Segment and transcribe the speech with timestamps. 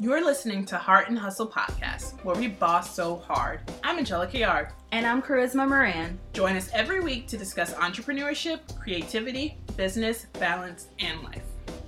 [0.00, 3.58] You're listening to Heart and Hustle Podcast, where we boss so hard.
[3.82, 4.68] I'm Angelica Yard.
[4.92, 6.20] And I'm Charisma Moran.
[6.32, 11.42] Join us every week to discuss entrepreneurship, creativity, business, balance, and life.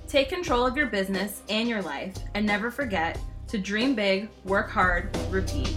[0.09, 4.69] Take control of your business and your life, and never forget to dream big, work
[4.69, 5.73] hard, repeat.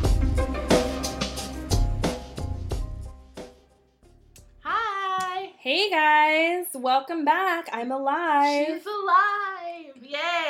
[4.62, 5.52] Hi!
[5.60, 7.68] Hey guys, welcome back.
[7.72, 8.66] I'm alive.
[8.66, 9.43] She's alive!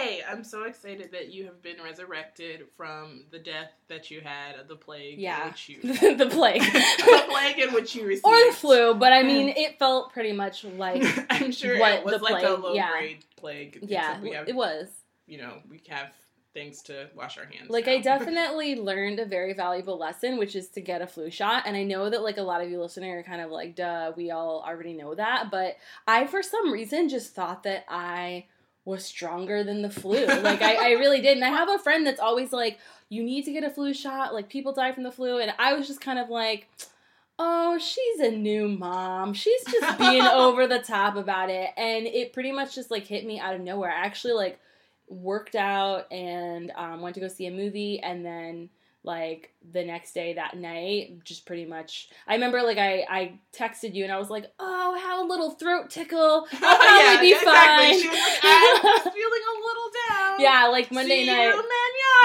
[0.05, 0.23] Yay!
[0.29, 4.69] I'm so excited that you have been resurrected from the death that you had of
[4.69, 5.19] the plague.
[5.19, 5.49] Yeah.
[5.49, 6.63] Which you, the plague.
[6.73, 8.27] the plague in which you received.
[8.27, 12.05] or the flu, but I mean, it felt pretty much like I'm sure what it
[12.05, 12.91] was the like a plague- low yeah.
[12.91, 13.79] grade plague.
[13.83, 14.89] yeah, have, it was.
[15.27, 16.13] you know, we have
[16.55, 17.69] things to wash our hands.
[17.69, 17.93] Like now.
[17.93, 21.65] I definitely learned a very valuable lesson, which is to get a flu shot.
[21.67, 24.13] And I know that like a lot of you listening are kind of like, duh,
[24.17, 25.51] we all already know that.
[25.51, 28.47] But I for some reason just thought that I
[28.85, 30.27] was stronger than the flu.
[30.27, 31.37] Like I, I really did.
[31.37, 34.35] And I have a friend that's always like, you need to get a flu shot.
[34.35, 35.39] Like people die from the flu.
[35.39, 36.69] And I was just kind of like,
[37.37, 39.35] Oh, she's a new mom.
[39.35, 41.71] She's just being over the top about it.
[41.77, 43.91] And it pretty much just like hit me out of nowhere.
[43.91, 44.61] I actually like
[45.09, 48.71] worked out and um, went to go see a movie and then
[49.05, 53.95] like the next day that night just pretty much i remember like i i texted
[53.95, 57.33] you and i was like oh how a little throat tickle i'll probably yeah, be
[57.33, 57.87] exactly.
[57.87, 60.41] fine She was like, ah, I'm feeling a little down.
[60.41, 61.55] yeah like monday See night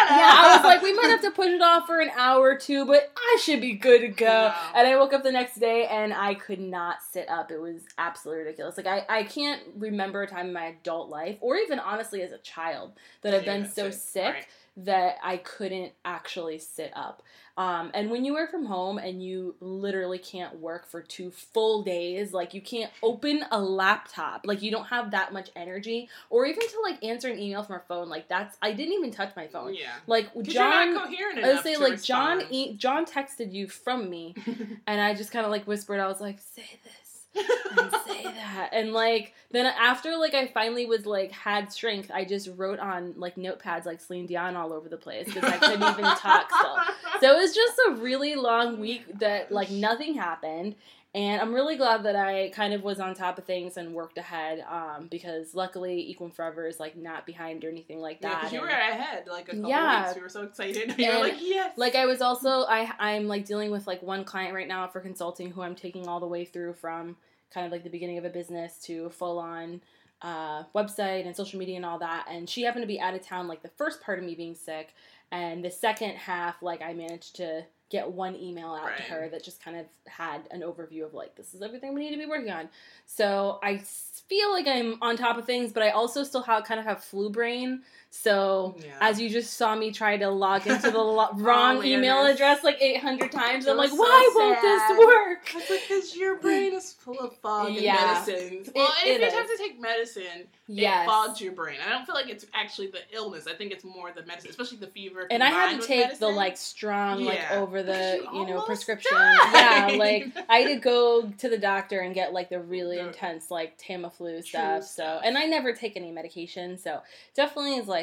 [0.09, 2.57] yeah, I was like, we might have to push it off for an hour or
[2.57, 4.53] two, but I should be good to go.
[4.75, 7.51] And I woke up the next day and I could not sit up.
[7.51, 8.77] It was absolutely ridiculous.
[8.77, 12.31] Like I, I can't remember a time in my adult life, or even honestly as
[12.31, 14.47] a child, that I've been so sick, sick right.
[14.77, 17.23] That I couldn't actually sit up.
[17.59, 21.83] Um, and when you work from home and you literally can't work for two full
[21.83, 26.45] days, like you can't open a laptop, like you don't have that much energy, or
[26.45, 29.35] even to like answer an email from our phone, like that's I didn't even touch
[29.35, 29.73] my phone.
[29.73, 29.87] Yeah.
[30.07, 34.09] like John, you're not coherent I would say like John e- John texted you from
[34.09, 34.35] me,
[34.87, 35.99] and I just kind of like whispered.
[35.99, 36.93] I was like, "Say this
[37.35, 42.25] and say that," and like then after like I finally was like had strength, I
[42.25, 45.83] just wrote on like notepads like Celine Dion all over the place because I couldn't
[45.83, 46.77] even talk still.
[47.21, 50.75] So it was just a really long week that like nothing happened.
[51.15, 54.19] And I'm really glad that I kind of was on top of things and worked
[54.19, 58.43] ahead um, because luckily Equine Forever is like not behind or anything like that.
[58.43, 60.03] Yeah, you were ahead like a couple Yeah.
[60.03, 60.15] weeks.
[60.15, 60.93] We were so excited.
[60.99, 61.73] You were like, yes.
[61.77, 64.99] like I was also I I'm like dealing with like one client right now for
[64.99, 67.17] consulting who I'm taking all the way through from
[67.51, 69.81] kind of like the beginning of a business to full on
[70.21, 72.27] uh, website and social media and all that.
[72.29, 74.53] And she happened to be out of town like the first part of me being
[74.53, 74.93] sick,
[75.31, 79.43] and the second half like I managed to get one email out to her that
[79.43, 82.25] just kind of had an overview of like this is everything we need to be
[82.25, 82.69] working on.
[83.05, 86.79] So I feel like I'm on top of things, but I also still have kind
[86.79, 87.81] of have flu brain.
[88.11, 88.91] So Yeah.
[89.01, 92.63] as you just saw me try to log into the lo- wrong Oh email address
[92.63, 95.67] like 800 times, It I'm like, so why won't this work?
[95.69, 97.95] Because your brain is full of fog and Yeah.
[98.25, 98.69] medicines.
[98.75, 101.03] Well, It- if you have to take medicine, Yes.
[101.05, 101.77] it fogs your brain.
[101.85, 103.47] I don't feel like it's actually the illness.
[103.47, 105.27] I think it's more the medicine, especially the fever.
[105.31, 107.59] And I had to take the like strong, like Yeah.
[107.61, 109.15] over the you you know prescription.
[109.17, 109.91] died.
[109.93, 113.07] Yeah, like I had to go to the doctor and get like the really The
[113.07, 114.83] intense like Tamiflu true stuff.
[114.85, 117.01] So, and I never take any medication, so
[117.35, 117.98] definitely is like,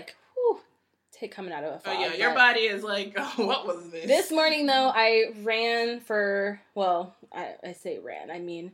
[1.19, 4.07] take coming out of a Oh yeah, your body is like, oh, what was this?
[4.07, 8.73] This morning though, I ran for well, I, I say ran, I mean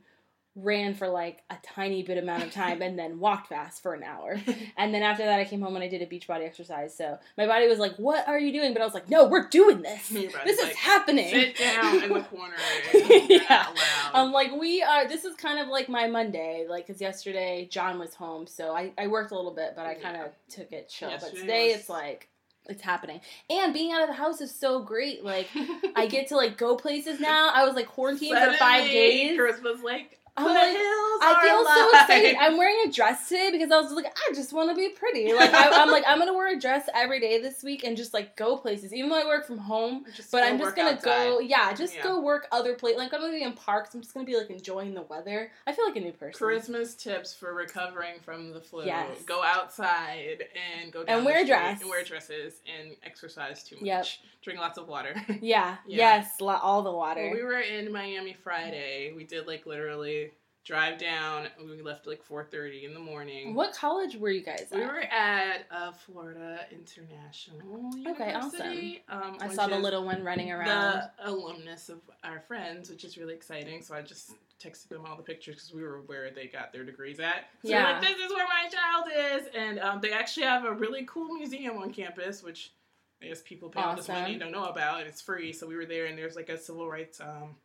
[0.54, 4.02] ran for like a tiny bit amount of time and then walked fast for an
[4.02, 4.38] hour.
[4.76, 6.94] And then after that I came home and I did a beach body exercise.
[6.96, 8.72] So my body was like, What are you doing?
[8.72, 10.08] But I was like, No, we're doing this.
[10.10, 11.30] This is like, happening.
[11.30, 12.56] Sit down in the corner.
[12.92, 13.66] Yeah.
[14.12, 15.08] I'm like, we are.
[15.08, 18.92] This is kind of like my Monday, like, because yesterday John was home, so I,
[18.98, 21.12] I worked a little bit, but I kind of took it chill.
[21.20, 22.28] but today was- it's like,
[22.68, 23.20] it's happening.
[23.50, 25.24] And being out of the house is so great.
[25.24, 25.48] Like,
[25.96, 27.50] I get to like go places now.
[27.52, 29.38] I was like quarantined for five days.
[29.38, 32.36] Christmas like I'm the like- hills I feel so excited.
[32.40, 35.32] I'm wearing a dress today because I was like, I just want to be pretty.
[35.34, 38.12] Like I, I'm like, I'm gonna wear a dress every day this week and just
[38.12, 40.04] like go places, even though I work from home.
[40.16, 42.02] Just But I'm just gonna go, yeah, just Yeah.
[42.02, 42.98] go work other places.
[42.98, 43.94] Like I'm gonna be in parks.
[43.94, 45.52] I'm just gonna be like enjoying the weather.
[45.66, 46.32] I feel like a new person.
[46.32, 48.84] Christmas tips for recovering from the flu.
[48.84, 49.22] Yes.
[49.24, 50.44] Go outside
[50.82, 51.80] and go And wear a dress.
[51.82, 53.84] And wear dresses and exercise too much.
[53.84, 54.06] Yep.
[54.42, 55.14] Drink lots of water.
[55.40, 55.76] Yeah.
[55.86, 55.96] Yeah.
[56.18, 56.32] Yes.
[56.40, 57.22] All the water.
[57.22, 60.21] When we were in Miami Friday, we did like literally
[60.64, 61.48] drive down.
[61.58, 63.54] We left like four thirty in the morning.
[63.54, 64.78] What college were you guys at?
[64.78, 69.02] We were at uh, Florida International Okay, University.
[69.08, 70.68] Um, I saw the little one running around.
[70.68, 73.82] The alumnus of our friends, which is really exciting.
[73.82, 74.32] So I just
[74.62, 77.46] texted them all the pictures because we were where they got their degrees at.
[77.64, 77.92] So Yeah.
[77.92, 81.34] like, this is where my child is, and um, they actually have a really cool
[81.34, 82.72] museum on campus, which
[83.20, 84.38] I guess people pay all this money Awesome.
[84.38, 85.52] don't know about, and it's free.
[85.52, 87.20] So we were there, and there's like a civil rights.
[87.20, 87.56] Um,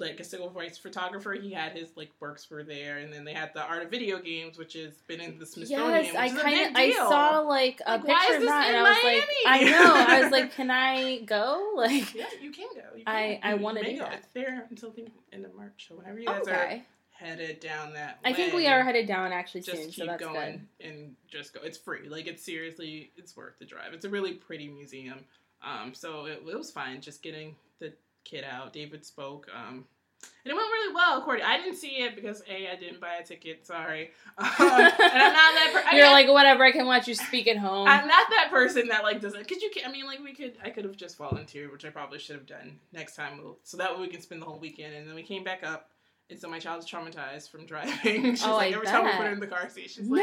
[0.00, 3.34] like a civil rights photographer, he had his like works were there, and then they
[3.34, 6.04] had the art of video games, which has been in the Smithsonian.
[6.06, 8.98] Yes, I kind of I saw like a Like, picture of that, and I was
[9.04, 9.94] like, I know.
[9.94, 11.72] I was like, can I go?
[11.76, 12.96] Like, Yeah, you can go.
[12.96, 13.50] You I- can.
[13.52, 14.04] I wanna may do go.
[14.04, 14.14] that.
[14.14, 15.86] It's there until the end of March.
[15.88, 16.80] So whenever you guys are
[17.10, 20.22] headed down that, I think we are headed down actually Just soon, keep so that's
[20.24, 20.86] going good.
[20.88, 21.60] and just go.
[21.62, 22.08] It's free.
[22.08, 23.92] Like it's seriously, it's worth the drive.
[23.92, 25.20] It's a really pretty museum.
[25.62, 27.54] Um, so it, it was fine just getting
[28.24, 28.72] kid out.
[28.72, 29.48] David spoke.
[29.54, 29.84] Um,
[30.44, 31.18] and it went really well.
[31.18, 33.66] According, I didn't see it because a I didn't buy a ticket.
[33.66, 35.70] Sorry, um, and I'm not that.
[35.72, 36.62] Per- I You're guess- like, whatever.
[36.64, 37.88] I can watch you speak at home.
[37.88, 39.88] I'm not that person that like doesn't because you can.
[39.88, 40.54] I mean, like we could.
[40.62, 43.38] I could have just volunteered, which I probably should have done next time.
[43.42, 44.94] We'll, so that way we can spend the whole weekend.
[44.94, 45.88] And then we came back up,
[46.30, 48.24] and so my child's traumatized from driving.
[48.36, 50.22] she's Oh, like I every time we put her in the car seat, she's like,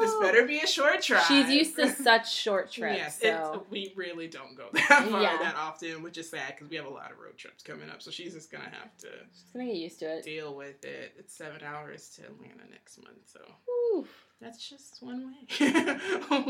[0.00, 1.20] "This better be a short trip.
[1.28, 5.38] She's used to such short trips, Yes, so we really don't go that far Yeah.
[5.38, 8.02] that often, which is sad because we have a lot of road trips coming up.
[8.02, 10.24] So she's just gonna have to she's gonna get used to it.
[10.24, 11.14] deal with it.
[11.18, 14.06] It's seven hours to Atlanta next month, so Whew.
[14.40, 15.98] that's just one way.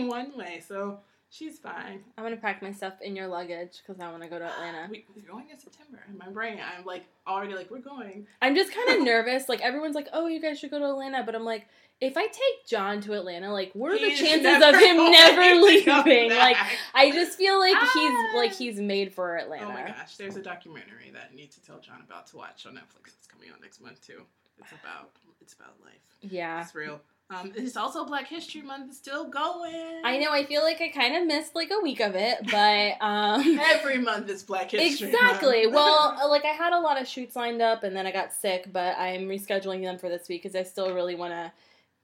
[0.09, 0.63] one way.
[0.67, 1.01] So
[1.37, 2.01] she's fine.
[2.17, 4.89] I'm gonna pack my stuff in your luggage because I want to go to Atlanta.
[4.91, 6.03] We, we're going in September.
[6.09, 8.27] In my brain, I'm like already like we're going.
[8.43, 9.49] I'm just kind of nervous.
[9.49, 11.67] Like everyone's like, "Oh, you guys should go to Atlanta," but I'm like,
[12.01, 16.31] if I take John to Atlanta, like, what are the chances of him never leaving?
[16.31, 16.57] Like.
[16.95, 17.91] I just feel like Ah.
[17.95, 19.67] he's like he's made for Atlanta.
[19.67, 22.67] oh my gosh, there's a documentary that I need to tell John about to watch
[22.67, 23.15] on Netflix.
[23.19, 24.23] It's coming out next month too.
[24.59, 25.11] It's about
[25.41, 25.93] it's about life.
[26.23, 26.63] Yeah.
[26.63, 27.01] It's real.
[27.29, 28.91] Um, it's also Black History Month.
[28.91, 30.01] It's still going.
[30.05, 30.31] I know.
[30.31, 33.99] I feel like I kind of missed like a week of it, but um, Every
[33.99, 35.67] month is Black History exactly.
[35.77, 38.33] Well, uh, like I had a lot of shoots lined up, and then I got
[38.33, 41.51] sick, but I'm rescheduling them for this week because I still really want to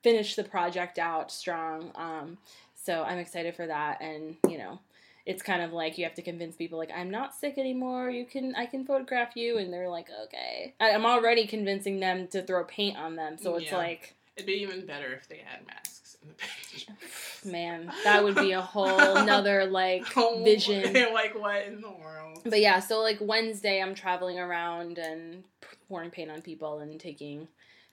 [0.02, 1.92] finish the project out strong.
[1.94, 2.38] Um,
[2.74, 4.80] so I'm excited for that, and you know.
[5.24, 8.10] It's kind of like you have to convince people like I'm not sick anymore.
[8.10, 10.74] You can I can photograph you, and they're like okay.
[10.80, 13.76] I- I'm already convincing them to throw paint on them, so it's Yeah.
[13.76, 16.93] like It'd be even better if they had masks in the picture.
[17.50, 18.87] man, that would be a whole
[19.25, 20.93] nother like Oh, vision.
[21.12, 22.40] like what in the world?
[22.44, 25.44] But yeah, so like Wednesday, I'm traveling around and
[25.88, 27.49] pouring paint on people and taking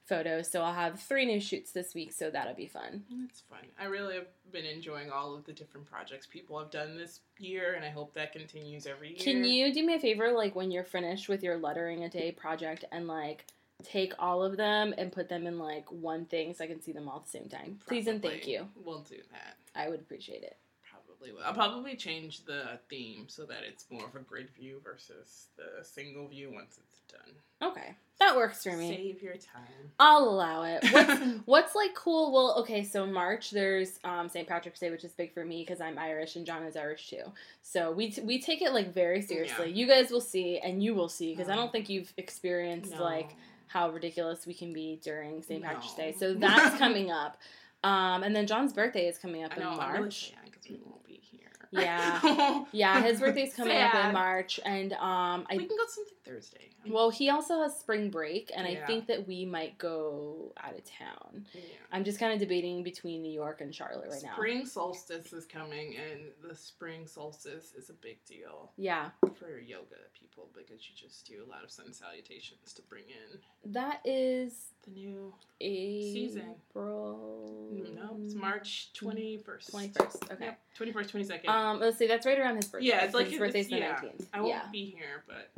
[0.05, 0.49] photos.
[0.49, 3.03] So I'll have three new shoots this week, so that'll be fun.
[3.25, 3.59] It's fun.
[3.79, 7.73] I really have been enjoying all of the different projects people have done this year,
[7.75, 9.17] and I hope that continues every year.
[9.19, 12.31] Can you do me a favor, like when you're finished with your lettering a day
[12.31, 13.45] project, and like
[13.83, 16.91] take all of them and put them in like one thing so I can see
[16.91, 17.79] them all at the same time?
[17.87, 18.67] Please and thank you.
[18.83, 19.55] We'll do that.
[19.75, 20.57] I would appreciate it.
[20.89, 21.43] Probably will.
[21.45, 25.83] I'll probably change the theme so that it's more of a grid view versus the
[25.83, 27.33] single view once it's done.
[27.71, 28.89] Okay, that works for me.
[28.95, 29.91] Save your time.
[29.99, 30.83] I'll allow it.
[30.91, 32.31] What's what's like cool?
[32.31, 34.47] Well, okay, so March there's um, St.
[34.47, 37.23] Patrick's Day, which is big for me because I'm Irish and John is Irish too.
[37.61, 39.71] So we t- we take it like very seriously.
[39.71, 43.03] You guys will see, and you will see because I don't think you've experienced No.
[43.03, 43.31] like
[43.69, 45.63] how ridiculous we can be during St.
[45.63, 46.03] Patrick's No.
[46.03, 46.15] Day.
[46.19, 47.37] So that's coming up.
[47.83, 50.29] Um, and then John's birthday is coming up in know, really March.
[50.31, 51.39] sad because we won't be here.
[51.71, 52.65] Yeah.
[52.73, 56.69] Yeah, his birthday's coming up in March, and um, I We can go something Thursday.
[56.87, 60.83] well, he also has spring break, and I think that we might go out of
[60.85, 61.45] town.
[61.53, 61.61] Yeah.
[61.91, 64.33] I'm just kind of debating between New York and Charlotte right now.
[64.33, 69.95] Spring solstice is coming, and the spring solstice is a big deal Yeah, for yoga
[70.13, 74.67] people because you just do a lot of sun salutations to bring in that is
[74.85, 75.33] the new.
[75.61, 77.69] April.
[77.95, 79.73] No, it's March twenty first.
[79.73, 80.31] 21st.
[80.31, 80.51] Okay.
[80.75, 81.49] twenty first, twenty second.
[81.49, 82.07] Um, let's see.
[82.07, 82.87] That's right around his birthday.
[82.87, 83.95] yeah, it's like his birthday's the yeah.
[83.95, 84.27] 19th.
[84.33, 84.61] I won't yeah.
[84.71, 85.51] be here, but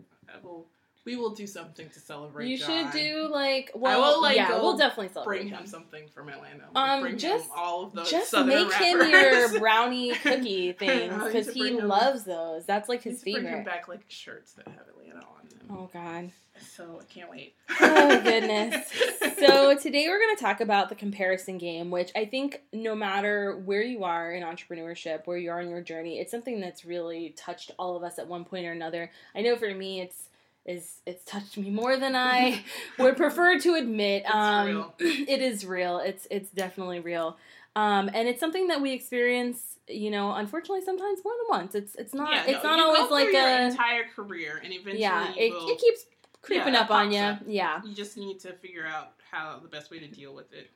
[0.43, 0.67] will.
[1.03, 2.47] We will do something to celebrate.
[2.47, 2.91] You John.
[2.91, 5.37] should do like well, will, like, yeah, we'll definitely celebrate.
[5.39, 6.65] Bring him something from Atlanta.
[6.75, 11.49] Um, bring just- him all of those Just make him your brownie cookie things because
[11.49, 12.67] he loves those.
[12.67, 13.65] That's like his to bring him favorite.
[13.65, 15.67] back like shirts that have Atlanta on them.
[15.71, 16.31] Oh God.
[16.61, 17.55] So I can't wait.
[17.79, 18.87] Oh, goodness.
[19.39, 23.57] So today we're going to talk about the comparison game, which I think no matter
[23.57, 27.33] where you are in entrepreneurship, where you are in your journey, it's something that's really
[27.37, 29.11] touched all of us at one point or another.
[29.35, 30.27] I know for me, it's
[30.65, 32.63] is it's touched me more than I
[32.99, 34.23] would prefer to admit.
[34.25, 34.93] It's um, real.
[34.99, 35.99] it is real.
[35.99, 37.37] It's it's definitely real.
[37.75, 41.75] Um, and it's something that we experience, you know, unfortunately sometimes more than once.
[41.75, 45.33] It's it's not Yeah, it's no, not always like a entire career, and eventually yeah.
[45.35, 46.05] It, will it keeps
[46.41, 47.19] creeping Yeah, up on you.
[47.19, 47.39] up.
[47.45, 47.81] Yeah.
[47.83, 50.69] You just need to figure out how the best way to deal with it.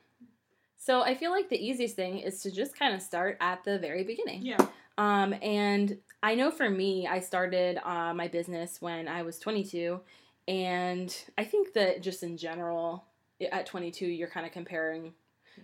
[0.76, 3.78] So I feel like the easiest thing is to just kind of start at the
[3.78, 4.42] very beginning.
[4.44, 4.64] Yeah.
[4.98, 10.00] Um, and I know for me, I started uh, my business when I was 22,
[10.48, 13.04] and I think that just in general,
[13.52, 15.12] at 22, you're kind of comparing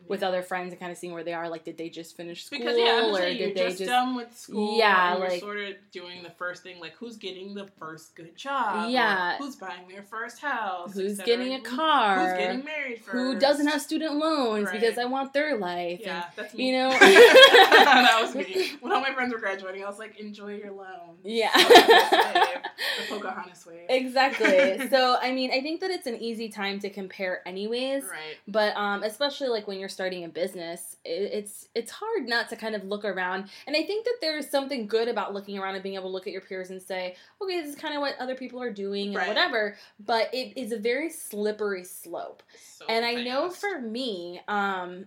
[0.09, 1.49] with other friends and kind of seeing where they are.
[1.49, 3.89] Like, did they just finish school, Because yeah, or saying you're did they just, just?
[3.91, 4.77] done with school.
[4.79, 8.91] Yeah, like- sort of doing the first thing, like who's getting the first good job?
[8.91, 9.37] Yeah.
[9.39, 10.93] who's buying their first house?
[10.95, 12.19] Who's getting a car?
[12.29, 13.13] Who's getting married first?
[13.13, 14.81] Who doesn't have student loans Right.
[14.81, 16.01] because I want their life?
[16.03, 16.67] Yeah, And, that's me.
[16.69, 16.91] you know.
[17.01, 18.73] that was me.
[18.81, 20.89] When all my friends were graduating, I was like, enjoy your loan.
[21.25, 21.51] Yeah.
[21.57, 22.61] the
[23.09, 23.87] Pocahontas wave.
[23.89, 24.89] exactly.
[24.89, 28.03] So I mean, I think that it's an easy time to compare, anyways.
[28.05, 28.37] Right.
[28.49, 32.75] But um, especially like when you're starting a business, it's it's hard not to kind
[32.75, 33.51] of look around.
[33.67, 36.27] And I think that there's something good about looking around and being able to look
[36.29, 39.09] at your peers and say, okay, this is kind of what other people are doing
[39.09, 39.29] and Right.
[39.29, 39.77] whatever.
[39.99, 42.43] But it is a very slippery slope.
[42.57, 45.07] So and I know for me, um,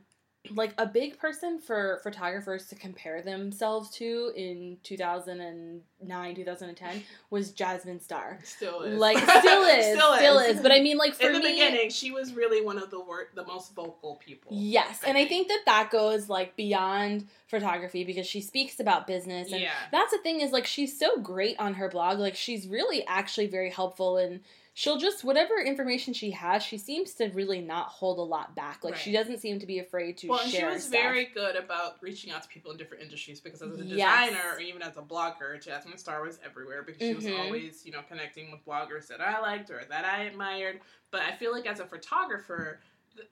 [0.54, 8.00] like a big person for photographers to compare themselves to in 2009, 2010 was Jasmine
[8.00, 8.40] Star.
[8.44, 10.62] still is Like still is, still, is.
[10.62, 13.00] But I mean, like for in the me, beginning, she was really one of the
[13.00, 14.52] wor- the most vocal people.
[14.54, 15.48] Yes, I and I think.
[15.48, 19.72] think that that goes like beyond photography because she speaks about business and Yeah.
[19.92, 23.46] that's the thing is like she's so great on her blog like she's really actually
[23.48, 24.40] very helpful and
[24.78, 28.84] she'll just whatever information she has she seems to really not hold a lot back
[28.84, 30.92] like she doesn't seem to be afraid to Well, and she was stuff.
[30.92, 34.30] very good about reaching out to people in different industries because as a Yes.
[34.30, 37.40] designer or even as a blogger, Jasmine Star was everywhere because she was Mhm.
[37.40, 40.82] always, you know, connecting with bloggers that I liked or that I admired.
[41.10, 42.82] But I feel like as a photographer,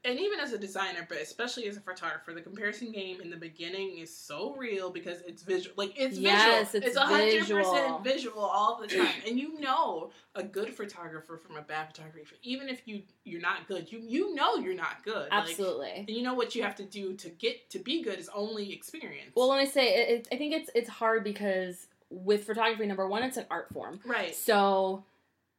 [0.05, 3.37] and even as a designer, but especially as a photographer, the comparison game in the
[3.37, 5.73] beginning is so real because it's visual.
[5.77, 6.87] Like it's Yes, visual.
[6.87, 7.59] it's a hundred visual.
[7.63, 12.35] percent visual all the time, and you know a good photographer from a bad photographer.
[12.43, 15.29] Even if you you're not good, you you know you're not good.
[15.29, 18.19] Like, absolutely and you know what you have to do to get to be good
[18.19, 19.31] is only experience.
[19.35, 23.07] well when i say it, it, i think it's it's hard because with photography number
[23.07, 24.35] one it's an art form right.
[24.35, 25.03] so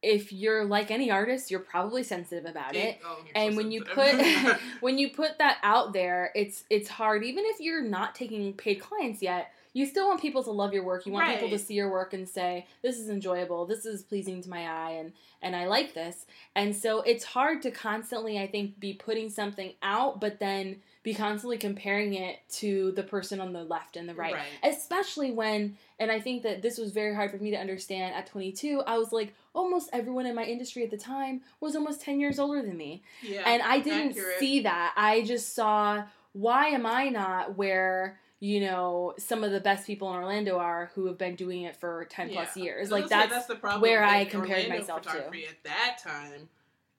[0.05, 2.99] if you're like any artist you're probably sensitive about it.
[3.03, 4.15] Oh, and when you put
[4.81, 7.23] when you put that out there it's it's hard.
[7.23, 10.85] Even if you're not taking paid clients yet you still want people to love your
[10.85, 11.05] work.
[11.05, 13.65] You want people to see your work and say this is enjoyable.
[13.65, 16.25] This is pleasing to my eye and and i like this.
[16.55, 21.13] And so it's hard to constantly i think be putting something out but then be
[21.13, 24.33] constantly comparing it to the person on the left and the right.
[24.63, 28.27] Especially when and i think that this was very hard for me to understand at
[28.27, 32.19] 22 i was like almost everyone in my industry at the time was almost 10
[32.19, 34.39] years older than me Yeah, and I didn't accurate.
[34.39, 34.93] see that.
[34.95, 40.09] I just saw why am I not where you know some of the best people
[40.09, 42.91] in Orlando are who have been doing it for ten plus years.
[42.91, 43.81] Like was that's, the problem.
[43.81, 45.17] where I compared Orlando myself to.
[45.17, 46.49] At that time,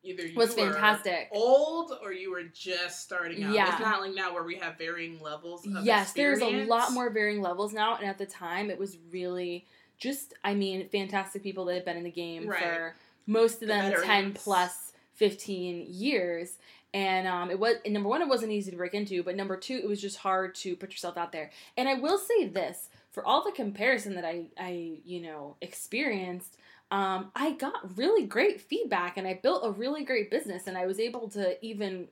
[0.03, 1.29] either you was were fantastic.
[1.33, 3.53] old or you were just starting out.
[3.55, 3.73] Yeah.
[3.73, 5.67] It's not like now where we have varying levels.
[5.67, 8.97] Of Yes, there's a lot more varying levels now, and at the time it was
[9.13, 9.67] really
[9.99, 12.59] just I mean fantastic people that have been in the game Right.
[12.61, 12.95] for
[13.27, 16.59] most of The them ten plus fifteen years.
[16.95, 19.57] And um, it was and number one, it wasn't easy to break into, but number
[19.57, 21.51] two, it was just hard to put yourself out there.
[21.77, 26.57] And I will say this: for all the comparison that I, I you know, experienced,
[26.91, 30.87] um, I got really great feedback, and I built a really great business, and I
[30.87, 32.09] was able to even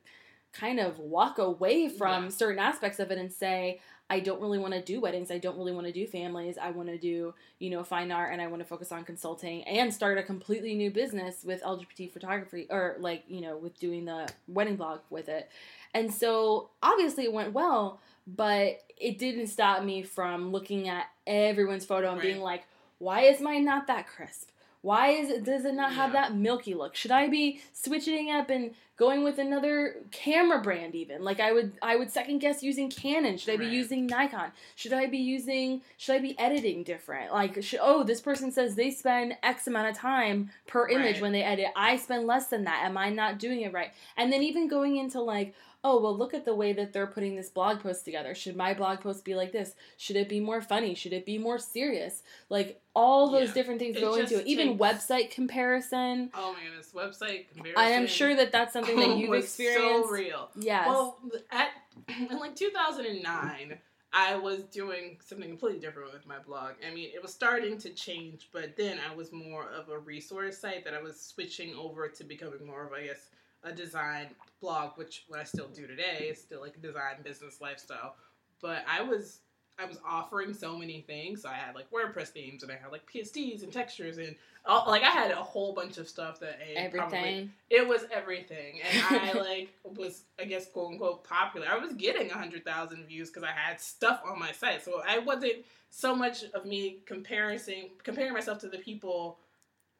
[0.52, 2.28] kind of walk away from Yeah.
[2.30, 5.30] certain aspects of it and say, I don't really want to do weddings.
[5.30, 6.58] I don't really want to do families.
[6.60, 9.62] I want to do, you know, fine art and I want to focus on consulting
[9.64, 14.04] and start a completely new business with LGBT photography or like, you know, with doing
[14.04, 15.48] the wedding blog with it.
[15.94, 21.86] And so obviously it went well, but it didn't stop me from looking at everyone's
[21.86, 22.64] photo and being like,
[22.98, 24.50] why is mine not that crisp?
[24.84, 26.20] Why is it does it not have Yeah.
[26.28, 26.94] that milky look?
[26.94, 31.24] Should I be switching up and going with another camera brand even?
[31.24, 33.38] Like I would I would second guess using Canon.
[33.38, 33.72] Should I be Right.
[33.72, 34.52] using Nikon?
[34.76, 37.32] Should I be using should I be editing different?
[37.32, 41.22] Like should, oh, this person says they spend X amount of time per image Right.
[41.22, 41.68] when they edit.
[41.74, 42.82] I spend less than that.
[42.84, 43.90] Am I not doing it right?
[44.18, 47.36] And then even going into like oh well look at the way that they're putting
[47.36, 50.62] this blog post together should my blog post be like this should it be more
[50.62, 53.54] funny should it be more serious like all those Yeah.
[53.54, 57.78] different things It go into it even website comparison Oh my goodness, website comparison.
[57.82, 60.50] i am sure that that's something that you've was experienced So real.
[60.56, 61.18] yes Well,
[61.50, 61.70] at
[62.30, 63.78] in like 2009,
[64.12, 66.74] I was doing something completely different with my blog.
[66.88, 70.58] I mean, it was starting to change, but then I was more of a resource
[70.58, 73.30] site that I was switching over to becoming more of, I guess,
[73.64, 74.28] a design
[74.60, 78.14] blog, which what I still do today is still like a design business lifestyle.
[78.60, 79.40] But I was
[79.78, 81.42] I was offering so many things.
[81.42, 84.84] So I had like WordPress themes and I had like PSDs and textures and all,
[84.88, 86.98] like I had a whole bunch of stuff that A Everything.
[87.10, 91.66] probably it was everything, and I like was I guess quote unquote popular.
[91.68, 95.18] I was getting hundred thousand views because I had stuff on my site, so I
[95.18, 97.60] wasn't so much of me comparing
[98.02, 99.38] comparing myself to the people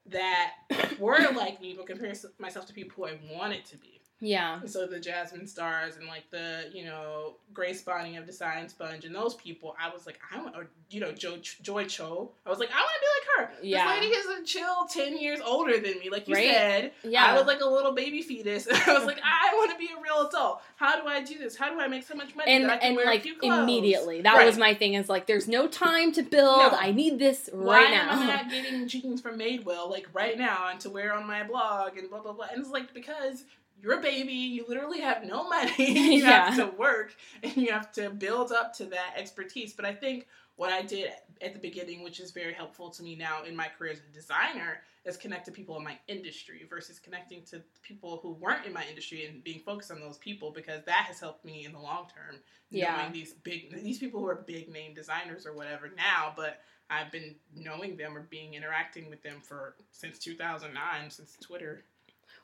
[0.07, 0.53] that
[0.99, 3.94] were like me, but comparing myself to people who I wanted to be.
[4.21, 4.61] Yeah.
[4.65, 9.05] So the Jasmine Stars and like the you know Grace Bonney of the Design Sponge
[9.05, 12.31] and those people, I was like, I want, or you know Jo Joy Cho.
[12.47, 13.07] I was like, I want to be
[13.47, 13.65] like her.
[13.67, 13.85] Yeah.
[13.85, 16.51] This lady is a chill ten years older than me, like you Right.
[16.55, 16.93] said.
[17.03, 17.25] Yeah.
[17.27, 18.67] I was like a little baby fetus.
[18.67, 20.63] and I was like, I want to be a real adult.
[20.77, 21.57] How do I do this?
[21.57, 23.23] How do I make so much money and that I can and wear a like
[23.23, 23.59] few clothes?
[23.59, 24.47] immediately that Right.
[24.47, 26.79] was my thing is like there's no time to build No.
[26.79, 30.39] i need this Why right am I now not getting jeans from Madewell like right
[30.39, 32.47] now and to wear on my blog and blah blah blah?
[32.53, 33.45] And it's like because
[33.81, 35.73] you're a baby, you literally have no money.
[36.17, 39.73] you have to work and you have to build up to that expertise.
[39.73, 40.27] But I think
[40.57, 41.11] what I did
[41.43, 44.15] at the beginning, which is very helpful to me now in my career as a
[44.15, 48.73] designer, is connect to people in my industry versus connecting to people who weren't in
[48.73, 51.79] my industry and being focused on those people because that has helped me in the
[51.79, 52.37] long term.
[52.71, 52.97] Yeah.
[52.97, 57.11] Knowing these big these people who are big name designers or whatever now, but I've
[57.11, 61.85] been knowing them or being interacting with them for since 2009, since Twitter.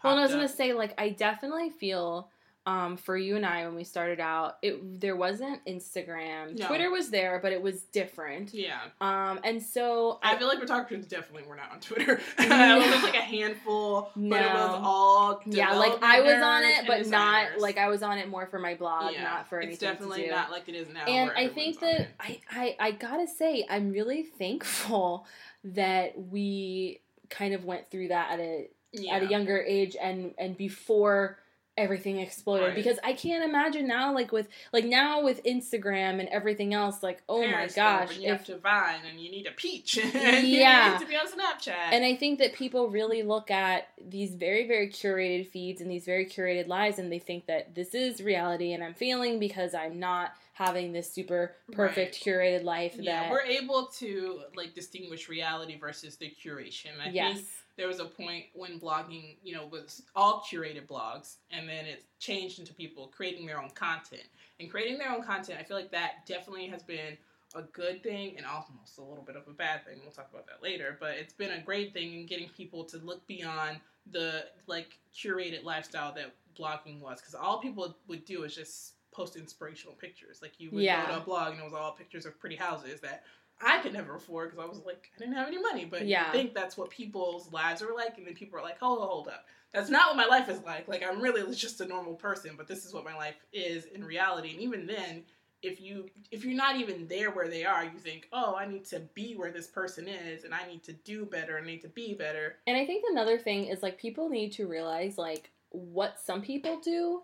[0.03, 0.51] Well and i was gonna up.
[0.51, 2.31] say like i definitely feel
[2.67, 6.59] um, for you and I when we started out, it there wasn't Instagram.
[6.59, 6.67] No.
[6.67, 8.53] Twitter was there, but it was different.
[8.53, 8.81] yeah.
[9.01, 12.21] Um, and so I feel like we're definitely we're not on Twitter.
[12.39, 12.81] No.
[12.81, 14.31] it was like a handful, no.
[14.31, 18.03] but it was all yeah, like I was on it, but not like I was
[18.03, 20.75] on it more for my blog, Yeah, not for anything It's definitely not like it
[20.75, 21.05] is now.
[21.05, 22.09] and I think that.
[22.19, 25.27] I, I I gotta say I'm really thankful
[25.65, 29.15] that we kind of went through that at a yeah.
[29.17, 31.39] at a younger age and and before
[31.77, 32.75] everything exploded Right.
[32.75, 37.23] because I can't imagine now like with like now with Instagram and everything else like
[37.29, 40.87] oh my gosh you have to Vine, and you need a peach, and Yeah.
[40.87, 41.93] you need to be on Snapchat.
[41.93, 46.05] and I think that people really look at these very, very curated feeds and these
[46.05, 49.99] very curated lives, and they think that this is reality, and I'm failing because I'm
[49.99, 52.95] not having this super perfect curated life.
[52.99, 56.91] yeah, that we're able to like distinguish reality versus the curation.
[57.03, 57.47] I yes, think
[57.79, 62.05] there was a point when blogging, you know, was all curated blogs, and then it
[62.19, 64.27] changed into people creating their own content.
[64.61, 67.17] And creating their own content, I feel like that definitely has been
[67.55, 69.97] a good thing and almost a little bit of a bad thing.
[70.03, 72.99] We'll talk about that later, but it's been a great thing in getting people to
[72.99, 73.81] look beyond
[74.13, 79.37] the like curated lifestyle that blogging was, because all people would do is just post
[79.37, 80.41] inspirational pictures.
[80.43, 81.07] Like you would Yeah.
[81.07, 83.25] go to a blog and it was all pictures of pretty houses that
[83.63, 85.85] I could never afford because I was like, I didn't have any money.
[85.85, 86.27] But Yeah.
[86.27, 89.29] you think that's what people's lives are like, and then people are like, hold, hold
[89.29, 89.47] up.
[89.73, 90.89] That's not what my life is like.
[90.89, 94.03] Like, I'm really just a normal person, but this is what my life is in
[94.05, 94.51] reality.
[94.53, 95.25] And even then,
[95.63, 98.87] if you if you're not even there where they are, you think, oh, I need
[98.87, 101.83] to be where this person is, and I need to do better, and I need
[101.83, 102.57] to be better.
[102.67, 106.81] and I think another thing is like people need to realize like what some people
[106.81, 107.23] do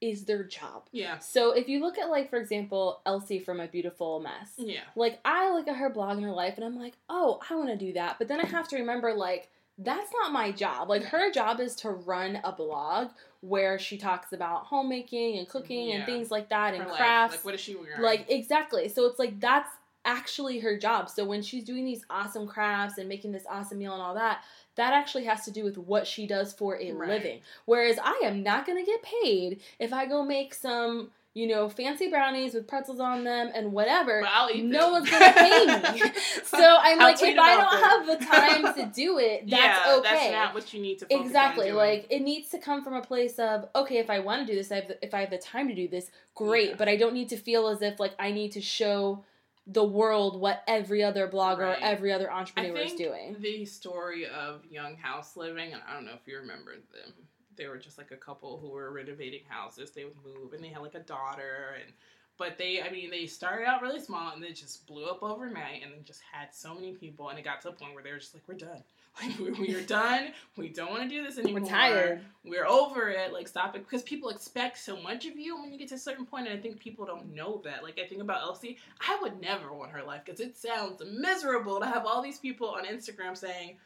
[0.00, 0.84] is their job.
[0.92, 4.80] Yeah, So if you look at like for example Elsie from A Beautiful Mess, yeah,
[4.94, 7.68] like I look at her blog and her life and I'm like, oh, I want
[7.70, 8.16] to do that.
[8.18, 10.88] But then I have to remember like that's not my job.
[10.88, 13.08] Like her job is to run a blog
[13.40, 16.98] where she talks about homemaking and cooking and things like that and Her life.
[16.98, 17.36] crafts.
[17.36, 18.02] Like, what is she wearing?
[18.02, 18.88] Like exactly.
[18.88, 19.70] So it's like that's
[20.08, 21.10] actually her job.
[21.10, 24.42] So when she's doing these awesome crafts and making this awesome meal and all that,
[24.76, 27.08] that actually has to do with what she does for a Right.
[27.08, 27.40] living.
[27.66, 31.68] Whereas I am not going to get paid if I go make some, you know,
[31.68, 34.22] fancy brownies with pretzels on them and whatever.
[34.22, 36.02] but I'll eat No one's gonna pay me.
[36.44, 37.90] So I'm like, if I don't them.
[37.90, 40.08] have the time to do it, that's yeah, okay.
[40.10, 41.70] That's not what you need to Exactly.
[41.70, 44.56] Like it needs to come from a place of okay, if I want to do
[44.58, 46.70] this, I have the, if I have the time to do this, great.
[46.70, 46.74] Yeah.
[46.78, 49.24] But I don't need to feel as if like I need to show
[49.68, 53.36] the world what every other blogger or every other entrepreneur is doing.
[53.38, 57.12] the story of Young House Living, and I don't know if you remember them.
[57.56, 59.90] They were just like a couple who were renovating houses.
[59.90, 61.92] They would move, and they had like a daughter, and
[62.38, 65.82] but they, I mean, they started out really small, and they just blew up overnight,
[65.82, 68.12] and they just had so many people, and it got to a point where they
[68.12, 68.82] were just like, "We're done.
[69.20, 70.28] Like we, we are done.
[70.56, 71.62] We don't want to do this anymore.
[71.62, 72.20] We're tired.
[72.44, 73.32] We're over it.
[73.32, 75.98] Like stop it." Because people expect so much of you when you get to a
[75.98, 77.82] certain point, and I think people don't know that.
[77.82, 81.80] Like I think about Elsie, I would never want her life because it sounds miserable
[81.80, 83.78] to have all these people on Instagram saying,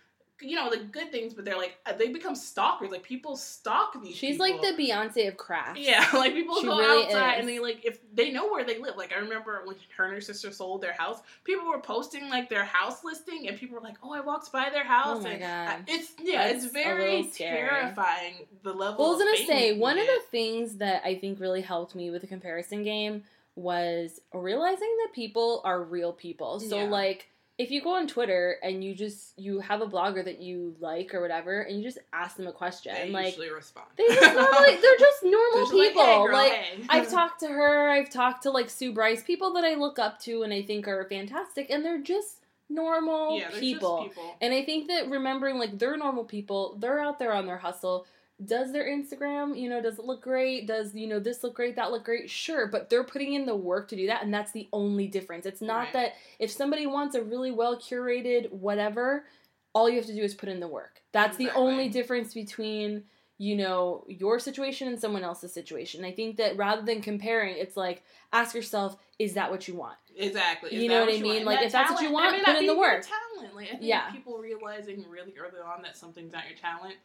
[0.43, 2.91] you know, the good things, but they're like uh, they become stalkers.
[2.91, 4.17] Like people stalk these.
[4.17, 4.47] She's people.
[4.51, 5.81] like the Beyonce of crafts.
[5.81, 7.41] Yeah, like people She go really outside is.
[7.41, 8.97] and they like if they know where they live.
[8.97, 12.49] Like I remember when her and her sister sold their house, people were posting like
[12.51, 15.23] their house listing, and people were like, "Oh, I walked by their oh house." Oh
[15.23, 15.69] my and uh, God.
[15.69, 18.35] I- it's yeah, That's it's very terrifying.
[18.63, 18.99] The level.
[19.05, 22.11] Well, I was gonna say one of the things that I think really helped me
[22.11, 23.25] with the comparison game
[23.55, 26.59] was realizing that people are real people.
[26.61, 26.85] So Yeah.
[26.85, 30.75] like if you go on Twitter and you just you have a blogger that you
[30.81, 33.87] like or whatever and you just ask them a question They like usually respond.
[33.97, 36.05] they just normally they're just normal They're just like, people.
[36.05, 39.53] "Hey, girl, like hey." I've talked to her, I've talked to like Sue Bryce, people
[39.55, 42.39] that I look up to and I think are fantastic, and they're just
[42.71, 44.05] normal yeah, they're people.
[44.05, 44.35] Just people.
[44.41, 48.07] And I think that remembering like they're normal people, they're out there on their hustle.
[48.45, 50.67] Does their Instagram, you know, does it look great?
[50.67, 52.31] Does, you know, this look great, that look great?
[52.31, 55.47] Sure, but they're putting in the work to do that, and that's the only difference.
[55.47, 55.93] It's not Right.
[55.93, 59.27] that if somebody wants a really well curated whatever,
[59.75, 61.03] all you have to do is put in the work.
[61.13, 63.05] That's the only difference between,
[63.39, 66.05] you know, your situation and someone else's situation.
[66.05, 68.03] I think that rather than comparing, it's like
[68.33, 69.97] ask yourself, is that what you want?
[70.17, 70.75] Exactly.
[70.75, 71.45] You know that what I mean?
[71.45, 73.07] Like, if that that's what you want, put in the work.
[73.07, 73.55] Talent.
[73.55, 74.11] Like, I think Yeah.
[74.11, 76.97] people realizing really early on that something's not your talent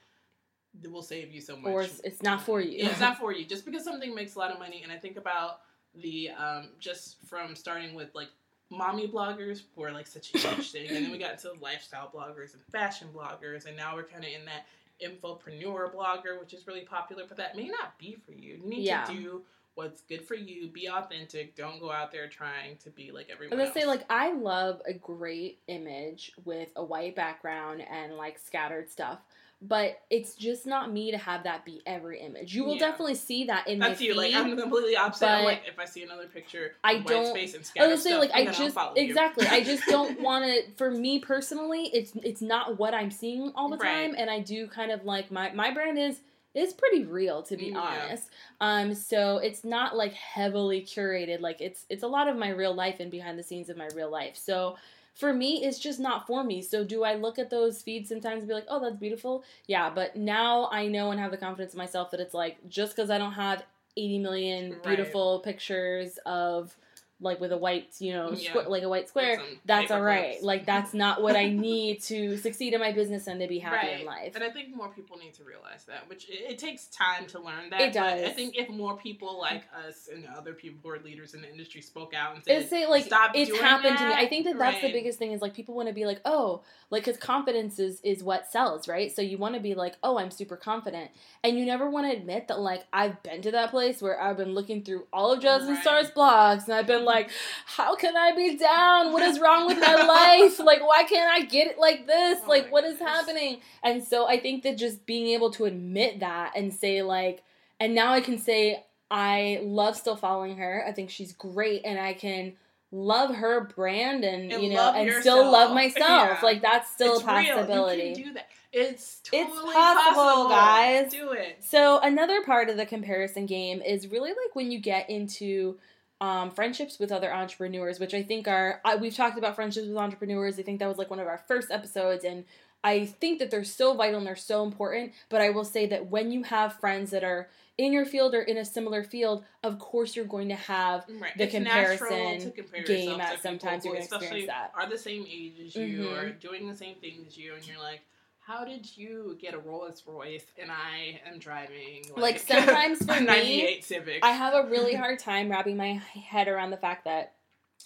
[0.81, 1.71] that will save you so much.
[1.71, 2.83] Or it's, it's not for you.
[2.83, 3.45] Yeah, it's not for you.
[3.45, 5.61] Just because something makes a lot of money, and I think about
[5.95, 8.27] the um, just from starting with like
[8.69, 12.53] mommy bloggers were like such a huge thing, and then we got into lifestyle bloggers
[12.53, 14.65] and fashion bloggers, and now we're kind of in that
[15.03, 18.55] infopreneur blogger, which is really popular, but that may not be for you.
[18.63, 19.05] You need Yeah.
[19.05, 19.41] to do
[19.75, 20.67] what's good for you.
[20.69, 21.55] Be authentic.
[21.55, 23.73] Don't go out there trying to be like I everyone was else.
[23.75, 28.89] gonna say, like, I love a great image with a white background and like scattered
[28.89, 29.19] stuff,
[29.62, 32.54] but it's just not me to have that be every image.
[32.56, 32.89] You will Yeah.
[32.91, 34.12] definitely see that in That's my you.
[34.13, 34.17] feed.
[34.17, 35.26] Like I'm completely opposite.
[35.28, 38.15] I'm like if I see another picture, I white don't- space and I was say
[38.17, 39.48] like I just exactly.
[39.48, 40.62] I just don't want to.
[40.78, 44.08] For me personally, it's it's not what I'm seeing all the Right.
[44.10, 46.22] time, and I do kind of like my my brand is
[46.54, 47.80] is pretty real to be Yeah.
[47.80, 48.30] honest.
[48.62, 51.39] Um, so it's not like heavily curated.
[51.41, 53.88] Like it's it's a lot of my real life and behind the scenes of my
[53.96, 54.38] real life.
[54.38, 54.76] So
[55.17, 56.62] for me, it's just not for me.
[56.62, 59.43] So do I look at those feeds sometimes and be like, oh, that's beautiful?
[59.65, 62.95] Yeah, but now I know and have the confidence in myself that it's like just
[62.95, 63.63] because I don't have
[63.97, 64.84] 80 million Right.
[64.84, 66.75] beautiful pictures of
[67.19, 68.51] like with a white, you know, Yeah.
[68.51, 70.34] squ- like a white square, that's all right.
[70.34, 70.43] clips.
[70.43, 73.88] Like that's not what I need to succeed in my business and to be happy
[73.88, 73.99] right.
[74.01, 74.36] in life.
[74.36, 77.39] And I think more people need to realize that, which it, it takes time to
[77.39, 77.82] learn that.
[77.82, 81.34] It but I think if more people like us and other people who are leaders
[81.34, 84.13] in the industry spoke out and said, say like "Stop it's happened to me.
[84.13, 86.62] I think that that's the biggest thing is like people want to be like, oh,
[86.91, 89.13] like because confidence is is what sells, right?
[89.13, 91.10] So you want to be like, oh, I'm super confident,
[91.43, 94.38] and you never want to admit that like I've been to that place where I've
[94.38, 95.82] been looking through all of Jasmine Right.
[95.82, 97.32] Star's blogs and I've been like,
[97.65, 99.12] how can I be down?
[99.13, 100.60] What is wrong with my life?
[100.60, 102.39] Like why can't I get it like this?
[102.46, 103.10] Oh like what is goodness.
[103.10, 103.62] happening?
[103.84, 107.43] And so I think that just being able to admit that and say like,
[107.80, 110.84] and now I can say I love still following her.
[110.88, 112.54] I think she's great, and I can
[112.91, 115.22] love her brand and, And you know and yourself.
[115.22, 116.00] still love myself.
[116.02, 116.39] Yeah.
[116.43, 118.02] Like that's still it's a possibility.
[118.02, 118.10] Real.
[118.10, 118.48] You can do that.
[118.74, 121.12] It's It's totally possible, guys.
[121.12, 121.58] Do it.
[121.62, 125.78] So another part of the comparison game is really like when you get into
[126.19, 129.97] um, friendships with other entrepreneurs, which I think are I, we've talked about friendships with
[129.97, 130.58] entrepreneurs.
[130.58, 132.43] I think that was like one of our first episodes, and
[132.84, 135.13] I think that they're so vital and they're so important.
[135.30, 138.41] But I will say that when you have friends that are in your field or
[138.41, 141.38] in a similar field, of course you're going to have Right.
[141.38, 144.71] the it's comparison to compare game at to sometimes you're gonna experience especially that.
[144.75, 146.17] Are the same age as you Mhm.
[146.17, 148.01] or doing the same thing as you, and you're like,
[148.47, 153.19] how did you get a Rolls Royce and I am driving Like, sometimes for a
[153.19, 154.19] me, 98 Civic?
[154.23, 157.33] I have a really hard time wrapping my head around the fact that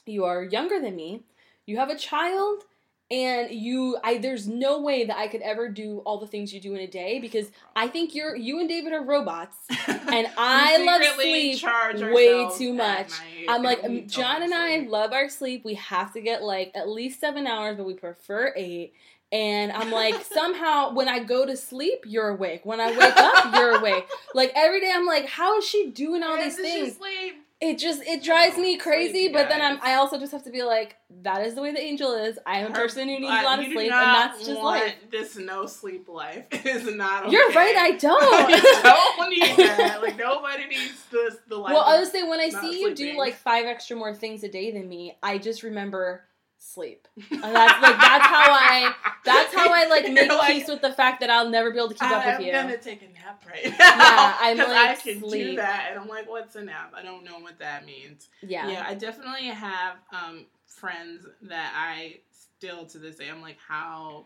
[0.06, 1.24] you are younger than me,
[1.66, 2.62] you have a child,
[3.10, 6.62] and you I there's no way that I could ever do all the things you
[6.62, 9.58] do in a day because I think you're you and David are robots.
[9.88, 11.62] and I love sleep
[12.14, 13.12] way too much.
[13.50, 15.66] I'm like um, John and I love our sleep.
[15.66, 18.94] We have to get like at least 7 hours, but we prefer 8.
[19.32, 22.66] And I'm like, somehow when I go to sleep, you're awake.
[22.66, 24.06] When I wake up, you're awake.
[24.34, 26.98] Like every day, I'm like, how is she doing all these things?
[27.62, 30.50] it just it drives me Sleep, crazy but then i'm i also just have to
[30.50, 33.32] be like that is the way the angel is i am a person who needs
[33.32, 37.26] a lot of sleep and that's just want life This no sleep life is not.
[37.26, 37.32] Okay.
[37.34, 38.50] you're right i don't
[38.84, 40.02] don't need that.
[40.02, 41.36] Like nobody needs this.
[41.48, 41.74] The life.
[41.74, 44.50] well i was saying when i see you do like five extra more things a
[44.50, 46.24] day than me i just remember
[46.64, 48.94] sleep and that's like that's how i
[49.26, 51.90] that's how i like make like, peace with the fact that i'll never be able
[51.90, 52.54] to keep up with you.
[52.54, 53.76] I'm gonna take a nap right now.
[53.80, 55.58] Yeah, I'm like, I can do sleep.
[55.58, 56.94] that, and I'm like, what's a nap?
[56.96, 58.30] I don't know what that means.
[58.42, 63.30] yeah Yeah, I definitely have um, friends that I still to this day.
[63.30, 64.26] I'm like, how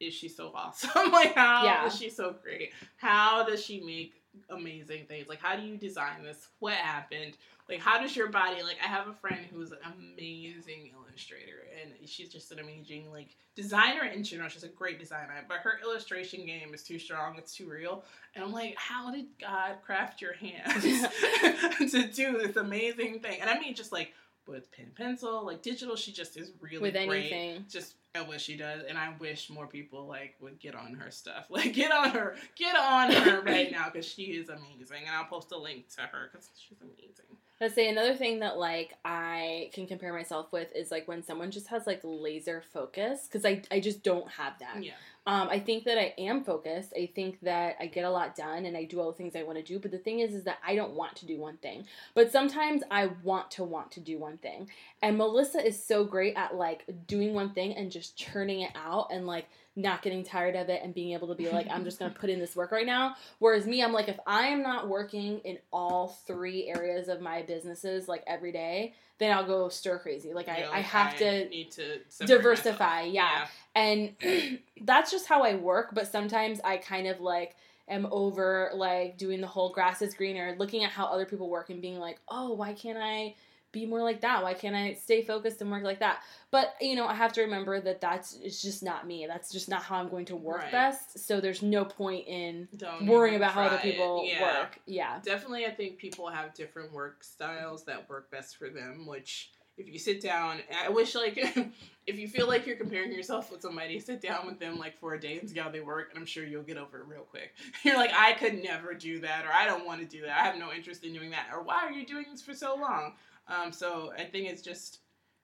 [0.00, 0.90] is she so awesome?
[1.12, 1.86] like how Yeah.
[1.86, 2.72] is she so great?
[2.96, 5.28] How does she make amazing things?
[5.28, 6.48] Like how do you design this?
[6.58, 7.36] What happened?
[7.68, 12.08] Like how does your body like I have a friend who's an amazing illustrator and
[12.08, 14.48] she's just an amazing like designer in general.
[14.50, 18.04] She's a great designer, but her illustration game is too strong, it's too real.
[18.34, 20.82] And I'm like, how did God craft your hands
[21.92, 23.40] to do this amazing thing?
[23.40, 24.12] And I mean just like
[24.46, 27.64] with pen pencil, like digital, she just is really With great anything.
[27.68, 31.10] just at what she does, and I wish more people like would get on her
[31.10, 31.46] stuff.
[31.50, 35.24] Like get on her, get on her right now because she is amazing, and I'll
[35.24, 37.24] post a link to her because she's amazing.
[37.60, 41.50] Let's say another thing that like I can compare myself with is like when someone
[41.50, 44.82] just has like laser focus because I I just don't have that.
[44.82, 44.92] Yeah,
[45.26, 46.92] Um, I think that I am focused.
[46.96, 49.42] I think that I get a lot done and I do all the things I
[49.42, 49.80] want to do.
[49.80, 51.84] But the thing is, is that I don't want to do one thing.
[52.14, 54.70] But sometimes I want to want to do one thing.
[55.02, 59.08] And Melissa is so great at like doing one thing and just churning it out
[59.10, 61.98] and like not getting tired of it and being able to be like, I'm just
[61.98, 63.16] gonna put in this work right now.
[63.40, 67.42] Whereas me, I'm like, if I am not working in all three areas of my
[67.42, 70.32] businesses like every day, then I'll go stir crazy.
[70.34, 73.02] Like I, I have I to need to diversify.
[73.02, 73.14] myself.
[73.14, 74.14] yeah and
[74.82, 75.90] that's just how I work.
[75.92, 77.54] But sometimes I kind of like
[77.88, 81.70] am over like doing the whole grass is greener, looking at how other people work
[81.70, 83.34] and being like, oh, why can't I
[83.72, 84.42] be more like that?
[84.42, 86.20] Why can't I stay focused and work like that?
[86.50, 89.26] But you know, I have to remember that that's it's just not me.
[89.26, 90.72] That's just not how I'm going to work Right.
[90.72, 91.18] best.
[91.18, 94.42] So there's no point in Don't worrying about how other people Yeah.
[94.42, 94.78] work.
[94.86, 95.20] Yeah.
[95.22, 99.06] Definitely, I think people have different work styles that work best for them.
[99.06, 101.36] Which, if you sit down, I wish like
[102.06, 105.12] if you feel like you're comparing yourself with somebody, sit down with them like for
[105.14, 107.22] a day and see how they work, and I'm sure you'll get over it real
[107.24, 107.54] quick.
[107.82, 110.40] You're like, I could never do that, or I don't want to do that.
[110.40, 112.74] I have no interest in doing that, or why are you doing this for so
[112.76, 113.14] long?
[113.48, 115.00] Um, so I think it's just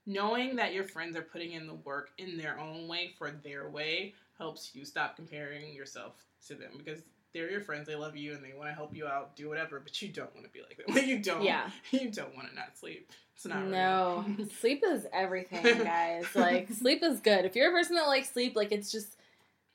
[0.06, 3.68] knowing that your friends are putting in the work in their own way for their
[3.68, 8.34] way helps you stop comparing yourself to them because they're your friends, they love you,
[8.34, 9.80] and they want to help you out, do whatever.
[9.80, 10.94] But you don't want to be like them.
[10.94, 11.42] Like you don't.
[11.42, 11.70] Yeah.
[11.90, 13.10] You don't want to not sleep.
[13.34, 13.64] It's not.
[13.66, 14.24] No,
[14.60, 16.26] sleep is everything, guys.
[16.34, 17.44] Like sleep is good.
[17.44, 19.16] If you're a person that likes sleep, like it's just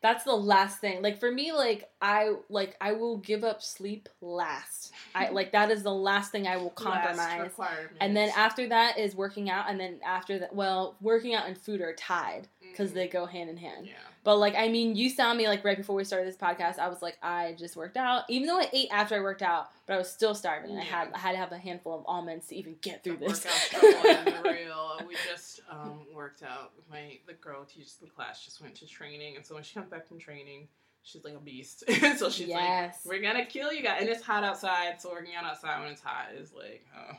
[0.01, 1.01] that's the last thing.
[1.01, 4.91] Like for me, like I like I will give up sleep last.
[5.15, 7.51] I like that is the last thing I will compromise.
[7.99, 11.57] And then after that is working out, and then after that, well, working out and
[11.57, 12.95] food are tied because Mhm.
[12.95, 13.88] they go hand in hand.
[13.88, 13.93] Yeah.
[14.27, 16.79] But like, I mean, you saw me like right before we started this podcast.
[16.79, 19.69] I was like, I just worked out, even though I ate after I worked out,
[19.85, 22.03] but I was still starving, and I had I had to have a handful of
[22.05, 23.45] almonds to even get through The this.
[23.45, 24.99] workout struggle real.
[25.07, 26.73] We just um, worked out.
[26.91, 29.75] My the girl who teaches the class just went to training, and so when she
[29.75, 30.67] comes back from training,
[31.03, 31.85] she's like a beast.
[32.17, 33.05] so she's Yes.
[33.05, 35.01] like, "We're gonna kill you guys," and it's hot outside.
[35.01, 37.15] So working out outside when it's hot is like, oh.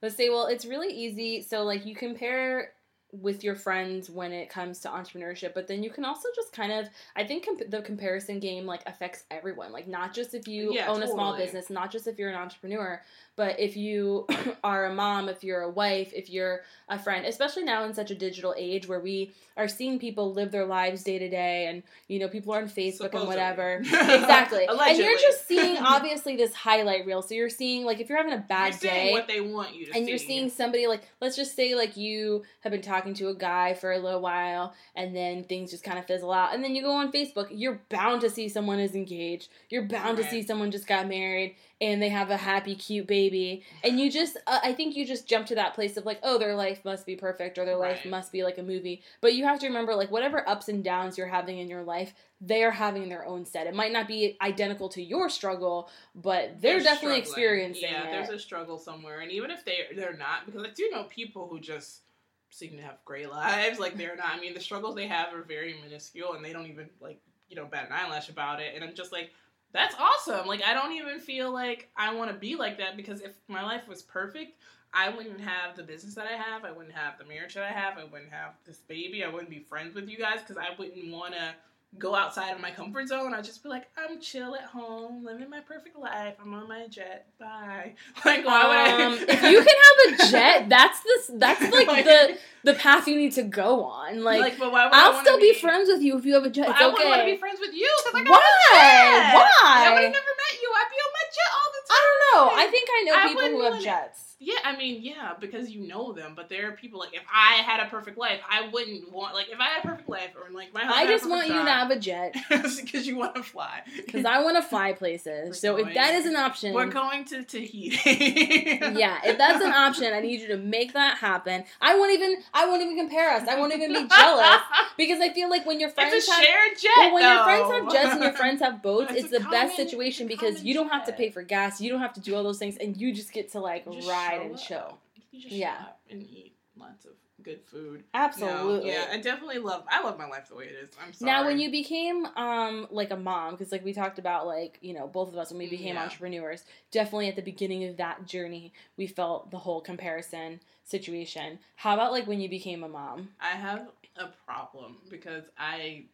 [0.00, 1.42] Let's say, well, it's really easy.
[1.42, 2.72] So, like, you compare
[3.20, 6.72] with your friends when it comes to entrepreneurship, but then you can also just kind
[6.72, 9.72] of, I think comp- the comparison game, like, affects everyone.
[9.72, 12.36] Like, not just if you Yeah, own a small business, not just if you're an
[12.36, 13.02] entrepreneur,
[13.36, 14.26] but if you
[14.64, 18.10] are a mom, if you're a wife, if you're a friend, especially now in such
[18.10, 21.82] a digital age where we are seeing people live their lives day to day and,
[22.08, 23.76] you know, people are on Facebook and whatever.
[23.84, 24.66] exactly.
[24.66, 27.22] and you're just seeing, obviously, this highlight reel.
[27.22, 29.86] So you're seeing, like, if you're having a bad you're day what they want you
[29.86, 30.10] to and see.
[30.10, 33.74] you're seeing somebody like let's just say like you have been talking to a guy
[33.74, 36.82] for a little while and then things just kind of fizzle out and then you
[36.82, 39.48] go on facebook you're bound to see someone is engaged.
[39.70, 43.62] You're bound to see someone just got married and they have a happy cute baby.
[43.84, 46.38] And you just uh, i think you just jump to that place of like oh
[46.38, 49.02] their life must be perfect or their life must be like a movie.
[49.20, 52.14] But you have to remember like whatever ups and downs you're having in your life
[52.38, 53.66] they are having their own set.
[53.66, 57.20] It might not be identical to your struggle but they're, definitely struggling.
[57.20, 58.10] experiencing Yeah, it.
[58.12, 61.48] there's a struggle somewhere, and even if they they're not, because I do know people
[61.48, 62.02] who just
[62.50, 63.78] seem to have great lives.
[63.78, 64.34] Like they're not.
[64.34, 67.56] I mean, the struggles they have are very minuscule, and they don't even like you
[67.56, 68.74] know bat an eyelash about it.
[68.74, 69.30] And I'm just like,
[69.72, 70.46] that's awesome.
[70.46, 73.62] Like I don't even feel like I want to be like that because if my
[73.62, 74.58] life was perfect.
[74.94, 76.64] I wouldn't have the business that I have.
[76.64, 77.98] I wouldn't have the marriage that I have.
[77.98, 79.24] I wouldn't have this baby.
[79.24, 81.54] I wouldn't be friends with you guys because I wouldn't want to
[81.98, 83.32] go outside of my comfort zone.
[83.32, 86.34] I'd just be like, I'm chill at home, living my perfect life.
[86.42, 87.26] I'm on my jet.
[87.40, 87.94] Bye.
[88.24, 89.04] Like, why would I?
[89.04, 93.06] Um, if you can have a jet, that's the that's like Like- the the path
[93.08, 94.22] you need to go on.
[94.24, 96.44] Like, Like, but why would I I'll still be, friends with you if you have
[96.44, 96.68] a jet.
[96.68, 98.38] It's I wouldn't want to be friends with you because I got Why?
[98.40, 99.34] a jet.
[99.34, 99.86] Why?
[99.86, 100.68] I would have never met you.
[100.74, 101.96] I'd be on my jet all the time.
[101.96, 102.58] I don't know.
[102.58, 104.25] I think I know I people who have jets.
[104.38, 104.54] Yeah.
[104.64, 106.32] I mean, yeah, because you know them.
[106.36, 109.48] But there are people like if I had a perfect life, I wouldn't want like
[109.48, 110.82] if I had a perfect life or like my.
[110.84, 113.82] I just want you to have a jet because you want to fly.
[113.96, 115.46] Because I want to fly places.
[115.48, 117.98] We're so going, if that is an option, we're going to Tahiti.
[118.04, 121.64] yeah, if that's an option, I need you to make that happen.
[121.80, 122.36] I won't even.
[122.52, 123.48] I won't even compare us.
[123.48, 124.60] I won't even be jealous
[124.96, 126.90] because I feel like when your friends it's a have shared jet.
[126.96, 127.34] Well, when though.
[127.34, 130.26] your friends have jets and your friends have boats, It's it's, the common- best situation
[130.26, 132.58] because you don't have to pay for gas, you don't have to do all those
[132.58, 135.02] things, and you just get to like just ride show and up.
[135.30, 135.76] You just Yeah.
[135.80, 137.12] up and eat lots of
[137.42, 138.04] good food.
[138.14, 138.90] Absolutely.
[138.90, 139.84] yeah, I definitely love.
[139.90, 140.90] I love my life the way it is.
[141.02, 141.30] I'm sorry.
[141.30, 144.94] Now, when you became um like a mom, because like we talked about, like you
[144.94, 146.04] know, both of us when we became Yeah.
[146.04, 151.58] entrepreneurs, definitely at the beginning of that journey, we felt the whole comparison situation.
[151.76, 153.28] How about like when you became a mom?
[153.40, 156.04] I have a problem because I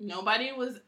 [0.00, 0.80] nobody was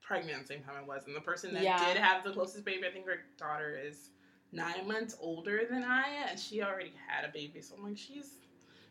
[0.00, 1.78] pregnant at the same time I was, and the person that Yeah.
[1.92, 4.10] did have the closest baby, I think her daughter is
[4.52, 7.60] nine months older than I, and she already had a baby.
[7.62, 8.34] So I'm like, she's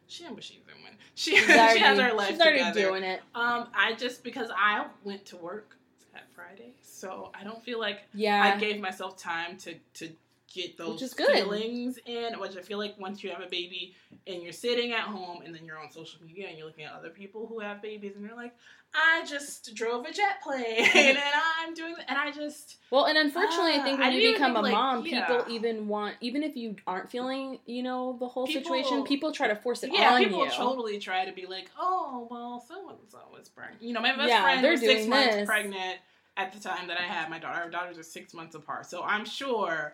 [0.08, 0.78] she knows what she's doing.
[1.16, 2.82] She, She's she has her life she's already together.
[2.82, 3.22] doing it.
[3.36, 5.78] Um, I just because I went to work
[6.14, 8.42] that Friday, so I don't feel like Yeah.
[8.56, 10.10] I gave myself time to to
[10.54, 11.32] get those Which is good.
[11.34, 12.40] feelings in.
[12.40, 13.96] Which I feel like once you have a baby
[14.28, 16.94] and you're sitting at home and then you're on social media and you're looking at
[16.94, 18.54] other people who have babies and you're like,
[18.94, 20.64] I just drove a jet plane
[20.96, 21.18] and
[21.60, 24.34] I'm doing, and I just Well, and unfortunately, I Ah, think I when you didn't
[24.36, 25.26] become a like, mom, yeah.
[25.28, 29.32] people even want, even if you aren't feeling, you know, the whole People- situation, people
[29.32, 30.52] try to force it yeah, on people you.
[30.52, 33.82] totally try to be like, oh well, so and so was pregnant.
[33.82, 36.00] You know, my best Yeah, friend they're was six doing months pregnant
[36.36, 37.62] at the time that I had my daughter.
[37.62, 39.94] Our daughters are six months apart, so I'm sure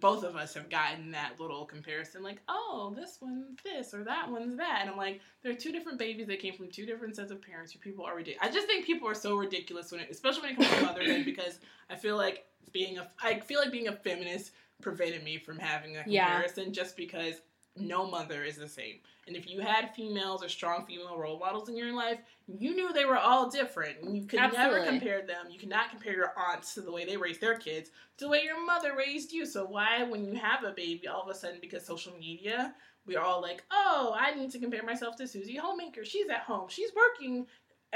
[0.00, 4.30] both of us have gotten that little comparison, like, oh, this one's this or that
[4.30, 7.16] one's that, and I'm like, there are two different babies that came from two different
[7.16, 7.74] sets of parents.
[7.74, 8.48] You people are ridiculous.
[8.48, 11.24] I just think people are so ridiculous when it, especially when it comes to motherhood,
[11.24, 15.58] because I feel like being a, I feel like being a feminist prevented me from
[15.58, 16.26] having a Yeah.
[16.26, 17.34] comparison just because
[17.76, 18.96] no mother is the same.
[19.26, 22.92] And if you had females or strong female role models in your life, you knew
[22.92, 23.96] they were all different.
[24.02, 25.46] You could never compare them.
[25.50, 28.42] You cannot compare your aunts to the way they raised their kids to the way
[28.44, 29.46] your mother raised you.
[29.46, 32.74] So why, when you have a baby, all of a sudden, because social media,
[33.06, 36.04] we're all like, oh, I need to compare myself to Susie Homemaker.
[36.04, 36.68] She's at home.
[36.68, 37.46] She's working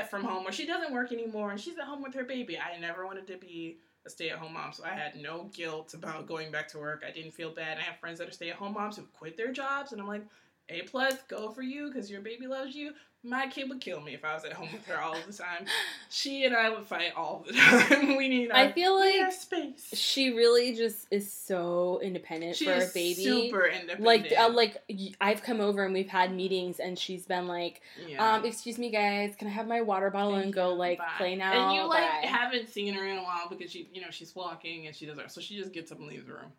[0.08, 2.58] from home, or she doesn't work anymore, and she's at home with her baby.
[2.58, 6.51] I never wanted to be a stay-at-home mom, so I had no guilt about going
[6.51, 7.03] back to work.
[7.07, 7.79] I didn't feel bad.
[7.79, 10.25] I have friends that are stay-at-home moms who quit their jobs, and I'm like,
[10.70, 12.92] A plus, go for you, because your baby loves you.
[13.27, 15.66] My kid would kill me if I was at home with her all the time.
[16.11, 18.16] She and I would fight all the time.
[18.16, 18.53] we need.
[18.53, 19.88] Our, I feel like space.
[19.92, 23.14] she really just is so independent She for a baby.
[23.24, 24.00] super independent.
[24.00, 24.83] like, uh, like
[25.20, 28.35] I've come over and we've had meetings, and she's been like, yeah.
[28.37, 31.05] um, "Excuse me, guys, can I have my water bottle and go like Bye.
[31.18, 34.00] play now?" And you like Bye." haven't seen her in a while because she, you
[34.00, 36.33] know, she's walking and she does her, so she just gets up and leaves the
[36.35, 36.53] room.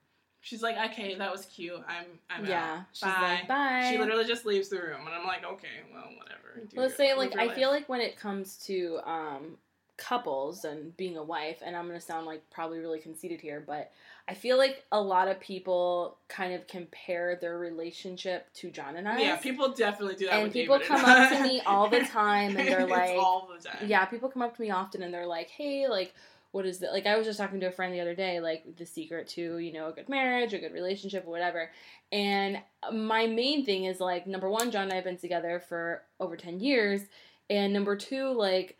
[0.45, 1.81] She's like, "Okay, that was cute.
[1.87, 2.85] I'm, I'm yeah, out.
[2.93, 6.03] she's Bye." like, "Bye." She literally just leaves the room, and I'm like, "Okay, well,
[6.17, 9.57] whatever." Do Let's your- say like I life." feel like when it comes to um
[9.97, 13.63] couples and being a wife and I'm going to sound like probably really conceited here
[13.65, 13.93] but
[14.27, 19.07] I feel like a lot of people kind of compare their relationship to John and
[19.07, 19.21] I.
[19.21, 20.33] yeah, people definitely do that.
[20.43, 23.47] and people David come and up to me all the time and they're like all
[23.55, 23.87] the time.
[23.87, 26.13] yeah, people come up to me often and they're like, "Hey, like
[26.55, 26.93] what is that?
[26.93, 29.57] Like I was just talking to a friend the other day, like the secret to,
[29.57, 31.69] you know, a good marriage, a good relationship, or whatever.
[32.13, 32.59] And
[32.93, 36.37] my main thing is like number one, John and I have been together for over
[36.37, 37.01] 10 years.
[37.49, 38.77] And number two, like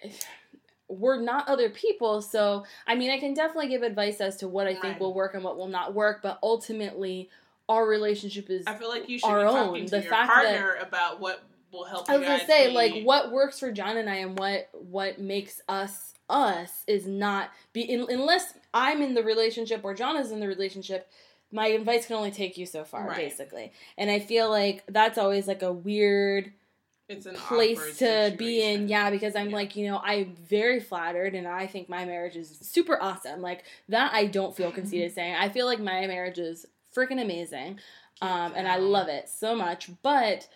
[0.88, 2.22] we're not other people.
[2.22, 5.34] So I mean I can definitely give advice as to what I think will work
[5.34, 7.30] and what will not work, but ultimately
[7.68, 9.84] our relationship is I feel like you should our be talking own.
[9.86, 12.08] to The your fact that- partner about what will help.
[12.08, 15.18] I was gonna say, be- like, what works for John and I, and what what
[15.18, 20.30] makes us us is not be in, unless I'm in the relationship or John is
[20.30, 21.10] in the relationship.
[21.50, 23.16] My advice can only take you so far, Right.
[23.16, 23.72] basically.
[23.96, 26.52] And I feel like that's always like a weird
[27.08, 28.88] it's an place to be in.
[28.88, 29.56] Yeah, because I'm Yeah.
[29.56, 33.40] like, you know, I'm very flattered, and I think my marriage is super awesome.
[33.40, 35.34] Like that, I don't feel conceited saying.
[35.34, 37.78] I feel like my marriage is freaking amazing
[38.20, 39.90] um, and I love it so much.
[40.02, 40.48] But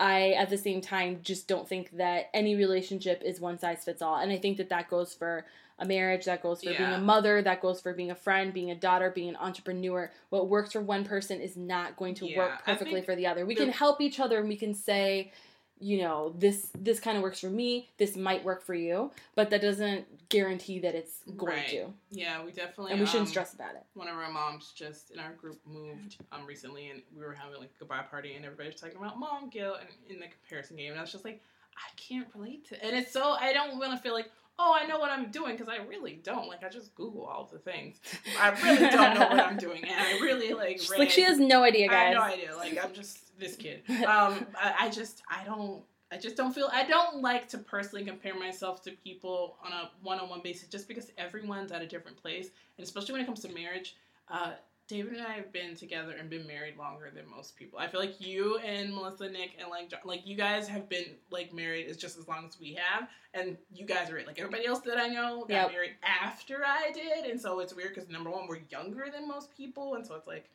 [0.00, 4.00] I, at the same time, just don't think that any relationship is one size fits
[4.00, 4.16] all.
[4.16, 5.44] And I think that that goes for
[5.78, 8.70] a marriage, that goes for being a mother, that goes for being a friend, being
[8.70, 10.10] a daughter, being an entrepreneur.
[10.30, 13.44] What works for one person is not going to Yeah, work perfectly for the other.
[13.44, 15.32] We the- can help each other and we can say,
[15.80, 19.50] you know, this this kind of works for me, this might work for you, but
[19.50, 21.68] that doesn't guarantee that it's going Right.
[21.68, 21.86] to.
[22.10, 22.92] Yeah, we definitely.
[22.92, 23.82] And we shouldn't um, stress about it.
[23.94, 27.58] one of our moms just in our group moved um recently and we were having
[27.58, 30.76] like a goodbye party and everybody was talking about mom guilt and in the comparison
[30.76, 31.40] game and I was just like
[31.76, 32.80] I can't relate to it.
[32.82, 34.30] and it's so I don't want to feel like
[34.60, 36.48] oh, I know what I'm doing because I really don't.
[36.48, 38.00] Like I just Google all the things.
[38.38, 40.80] I really don't know what I'm doing, and I really like.
[40.90, 41.94] Read, like she has no idea, guys.
[41.94, 42.56] I have no idea.
[42.56, 43.82] Like I'm just this kid.
[44.10, 45.82] Um, I, I just I don't.
[46.12, 46.68] I just don't feel.
[46.72, 51.10] I don't like to personally compare myself to people on a one-on-one basis, just because
[51.16, 53.96] everyone's at a different place, and especially when it comes to marriage.
[54.28, 54.52] Uh,
[54.90, 57.78] David and I have been together and been married longer than most people.
[57.78, 61.04] I feel like you and Melissa, Nick, and like John, like you guys have been
[61.30, 64.26] like married as just as long as we have, and you guys are it.
[64.26, 65.70] Like everybody else that I know got Yep.
[65.70, 69.56] married after I did, and so it's weird because number one, we're younger than most
[69.56, 70.50] people, and so it's like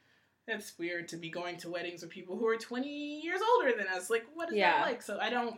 [0.46, 3.88] that's weird to be going to weddings with people who are 20 years older than
[3.88, 4.10] us.
[4.10, 4.80] Like, what is Yeah.
[4.80, 5.02] that like?
[5.02, 5.56] So I don't.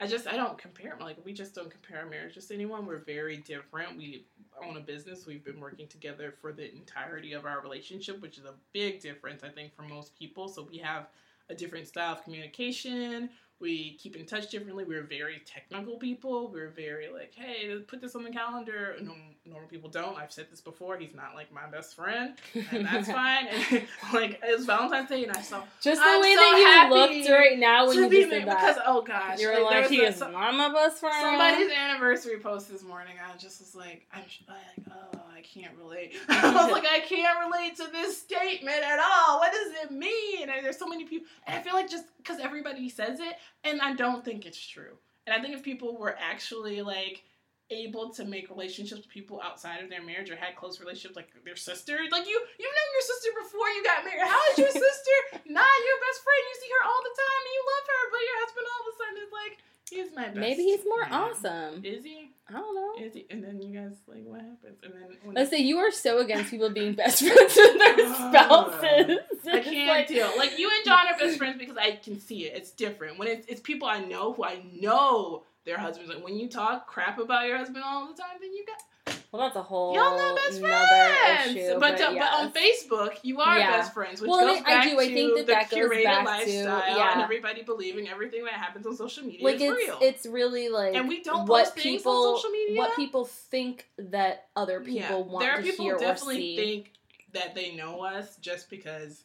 [0.00, 2.86] I just I don't compare like we just don't compare our marriages to anyone.
[2.86, 3.96] We're very different.
[3.96, 4.24] We
[4.62, 5.26] own a business.
[5.26, 9.42] We've been working together for the entirety of our relationship, which is a big difference
[9.44, 10.48] I think for most people.
[10.48, 11.06] So we have
[11.50, 13.30] a different style of communication.
[13.62, 14.82] We keep in touch differently.
[14.84, 16.48] We're very technical people.
[16.52, 18.96] We're very like, hey, put this on the calendar.
[19.00, 19.12] No,
[19.46, 20.18] normal people don't.
[20.18, 20.98] I've said this before.
[20.98, 22.34] He's not like my best friend,
[22.72, 23.46] and that's fine.
[23.46, 23.82] And
[24.12, 27.30] like it's Valentine's Day, and I saw Just the I'm way so that you looked
[27.30, 28.84] right now when you be just said because that.
[28.86, 31.14] oh gosh, you're there like, he a- is some- not my best friend.
[31.22, 33.14] Somebody's anniversary post this morning.
[33.24, 36.14] I just was like, I'm like, oh, I can't relate.
[36.28, 39.38] I was like, I can't relate to this statement at all.
[39.38, 40.48] What does it mean?
[40.48, 43.80] And there's so many people, and I feel like just because everybody says it, and
[43.80, 44.98] I don't think it's true.
[45.26, 47.24] And I think if people were actually like
[47.70, 51.32] able to make relationships with people outside of their marriage or had close relationships like
[51.44, 54.28] their sister, like you, you've known your sister before you got married.
[54.28, 55.16] How is your sister
[55.48, 56.42] not your best friend?
[56.52, 58.88] You see her all the time and you love her, but your husband all of
[58.90, 59.54] a sudden is like,
[59.92, 60.36] he's my best.
[60.36, 61.12] Maybe he's more man.
[61.12, 61.84] awesome.
[61.84, 62.30] Is he?
[62.48, 63.04] I don't know.
[63.04, 63.26] Is he?
[63.30, 64.78] And then you guys like what happens?
[64.82, 67.94] And then when Let's say you are so against people being best friends with their
[67.98, 68.30] oh.
[68.30, 69.18] spouses.
[69.46, 70.30] I can't like- deal.
[70.36, 72.56] Like you and John are best friends because I can see it.
[72.56, 76.10] It's different when it's it's people I know who I know their husbands.
[76.12, 79.40] Like when you talk crap about your husband all the time, then you got Well,
[79.40, 81.56] that's a whole y'all not best friends.
[81.56, 81.70] issue.
[81.78, 82.52] but But, to- but on.
[82.52, 83.78] Facebook, you are Yeah.
[83.78, 85.00] best friends, which Well, goes I back do.
[85.00, 87.12] I think that the that goes curated back to- yeah.
[87.14, 89.98] and everybody believing everything that happens on social media like is it's real.
[90.02, 92.76] it's really like and we don't what people on social media.
[92.78, 96.36] what people think that other people Yeah, want there are to people hear or definitely
[96.36, 96.56] see.
[96.56, 96.92] think
[97.32, 99.24] that they know us just because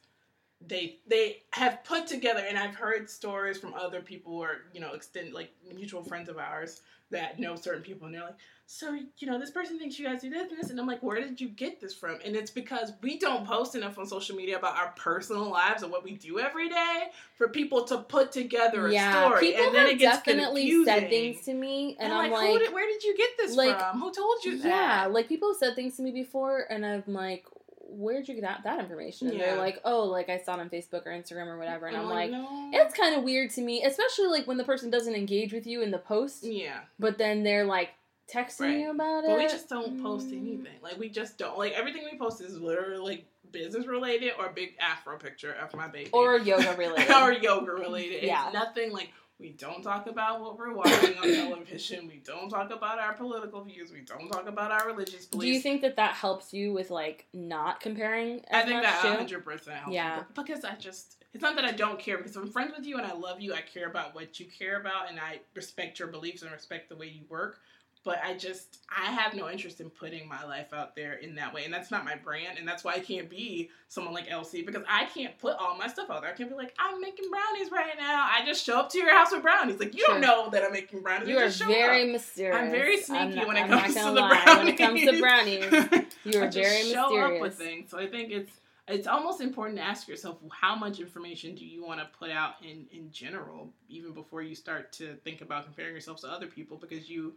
[0.61, 4.79] they they have put together and I've heard stories from other people who are, you
[4.79, 6.81] know, extend like mutual friends of ours
[7.11, 8.35] that know certain people and they're like,
[8.69, 11.01] So, you know, this person thinks you guys do this and this and I'm like,
[11.01, 12.19] Where did you get this from?
[12.25, 15.91] And it's because we don't post enough on social media about our personal lives and
[15.91, 17.03] what we do every day
[17.37, 19.39] for people to put together a yeah, story.
[19.39, 20.93] people and then have it gets definitely confusing.
[20.93, 23.55] said things to me, and, and I'm like, like, did, where did you get this
[23.55, 24.01] like, from?
[24.01, 24.67] Who told you that?
[24.67, 27.45] yeah, like people have said things to me before, and I'm like,
[27.89, 29.29] where'd you get that, that information?
[29.29, 31.95] And they're like, oh, like I saw it on Facebook or Instagram or whatever, and
[31.95, 32.31] I'm like.
[32.31, 32.69] no.
[32.73, 35.81] It's kind of weird to me, especially like when the person doesn't engage with you
[35.81, 36.79] in the post, yeah.
[36.99, 37.91] but then they're like
[38.31, 38.77] texting Right.
[38.79, 39.27] you about it.
[39.27, 40.77] But we just don't post anything.
[40.81, 41.57] Like we just don't.
[41.57, 45.87] Like everything we post is literally like business related or big afro picture of my
[45.87, 46.09] baby.
[46.11, 47.11] Or yoga related.
[47.11, 48.23] or yoga related.
[48.23, 48.45] Yeah.
[48.45, 52.07] It's nothing like we don't talk about what we're watching on television.
[52.07, 53.91] We don't talk about our political views.
[53.91, 55.45] We don't talk about our religious beliefs.
[55.51, 58.41] Do you think that that helps you with like not comparing?
[58.51, 59.93] I think that hundred percent helps.
[59.93, 60.17] Yeah.
[60.17, 60.23] me.
[60.35, 63.05] because I just it's not that I don't care because I'm friends with you and
[63.05, 63.53] I love you.
[63.53, 66.95] I care about what you care about and I respect your beliefs and respect the
[66.95, 67.59] way you work.
[68.07, 71.53] But I just I have no interest in putting my life out there in that
[71.53, 74.61] way, and that's not my brand, and that's why I can't be someone like Elsie
[74.61, 76.31] because I can't put all my stuff out there.
[76.31, 78.25] I can't be like I'm making brownies right now.
[78.31, 79.77] I just show up to your house with brownies.
[79.81, 80.13] Like you Sure.
[80.15, 81.27] don't know that I'm making brownies.
[81.27, 82.11] You I are very up.
[82.13, 82.55] mysterious.
[82.57, 84.43] I'm very sneaky not- when it I'm comes not to gonna the lie.
[84.45, 84.57] brownies.
[84.57, 87.35] When it comes to brownies, you are very show mysterious.
[87.35, 87.89] up with things.
[87.91, 88.53] So I think it's
[88.87, 92.53] it's almost important to ask yourself how much information do you want to put out
[92.63, 96.77] in in general, even before you start to think about comparing yourself to other people,
[96.77, 97.33] because you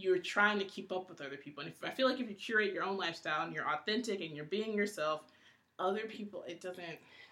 [0.00, 1.62] you're trying to keep up with other people.
[1.62, 4.30] And if, I feel like if you curate your own lifestyle and you're authentic and
[4.34, 5.22] you're being yourself,
[5.78, 6.84] other people it doesn't.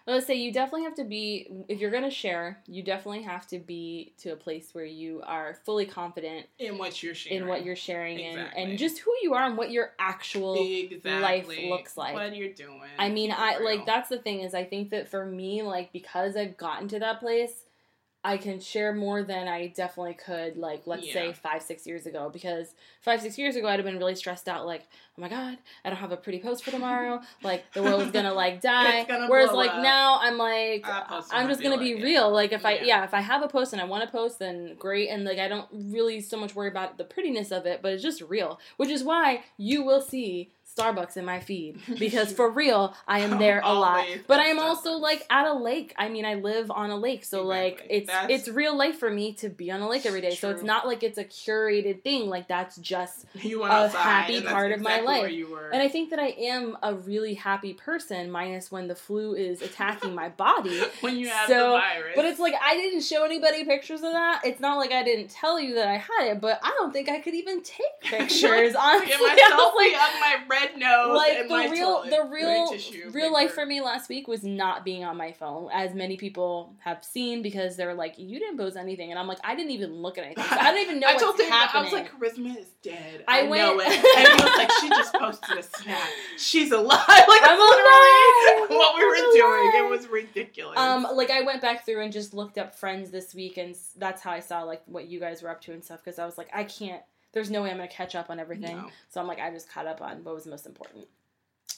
[0.07, 3.59] Let's say you definitely have to be if you're gonna share, you definitely have to
[3.59, 7.43] be to a place where you are fully confident In what you're sharing.
[7.43, 8.61] in what you're sharing Exactly.
[8.61, 11.69] and, and just who you are and what your actual exactly.
[11.69, 12.15] looks like.
[12.15, 12.81] What you're doing.
[12.97, 13.65] I mean, I real.
[13.65, 16.99] like that's the thing is I think that for me, like because I've gotten to
[16.99, 17.65] that place,
[18.21, 21.13] I can share more than I definitely could, like let's Yeah.
[21.13, 22.29] say five, six years ago.
[22.29, 24.81] Because five, six years ago I'd have been really stressed out, like,
[25.17, 28.33] oh my god, I don't have a pretty post for tomorrow, like the world's gonna
[28.33, 29.05] like die.
[29.05, 29.81] Gonna Whereas like up.
[29.83, 32.05] now I'm like I'm just gonna be like it.
[32.05, 32.29] real.
[32.29, 32.83] Like if I Yeah.
[32.83, 35.07] yeah, if I have a post and I want to post, then great.
[35.09, 38.03] And like I don't really so much worry about the prettiness of it, but it's
[38.03, 38.59] just real.
[38.75, 43.37] Which is why you will see Starbucks in my feed because for real, I am
[43.39, 44.05] there a lot.
[44.27, 45.93] But I am also like at a lake.
[45.97, 49.09] I mean, I live on a lake, so like it's That's- it's real life for
[49.09, 50.35] me to be on a lake every day.
[50.35, 52.29] So it's not like it's a curated thing.
[52.29, 55.21] Like that's just you a happy part of my life.
[55.21, 55.69] Where you were.
[55.69, 59.61] and I think that I am a really happy person, minus when the flu is
[59.61, 60.81] attacking my body.
[61.01, 62.13] when you have So- the virus.
[62.15, 64.41] But it's like I didn't show anybody pictures of that.
[64.43, 67.09] It's not like I didn't tell you that I had it, but I don't think
[67.09, 68.75] I could even take pictures.
[68.75, 73.33] Honestly, I was like, of my red nose like the real toilet- the real real
[73.33, 77.03] life for me last week was not being on my phone as many people have
[77.03, 80.17] seen because they're like you didn't post anything and i'm like i didn't even look
[80.17, 82.57] at anything so i don't even know I what's told happening I was like, Charisma
[82.57, 83.23] is dead.
[83.27, 83.87] I I, know it.
[84.17, 86.07] And he was like, she just posted a snap.
[86.37, 86.99] She's alive.
[87.07, 88.69] Like, I'm literally alive!
[88.69, 89.71] what we were doing.
[89.75, 90.77] It was ridiculous.
[90.77, 94.21] um like i went back through and just looked up friends this week and that's
[94.21, 96.37] how i saw like what you guys were up to and stuff because i was
[96.37, 97.01] like i can't
[97.31, 98.87] there's no way i'm gonna catch up on everything No.
[99.09, 101.05] so i'm like i just caught up on what was most important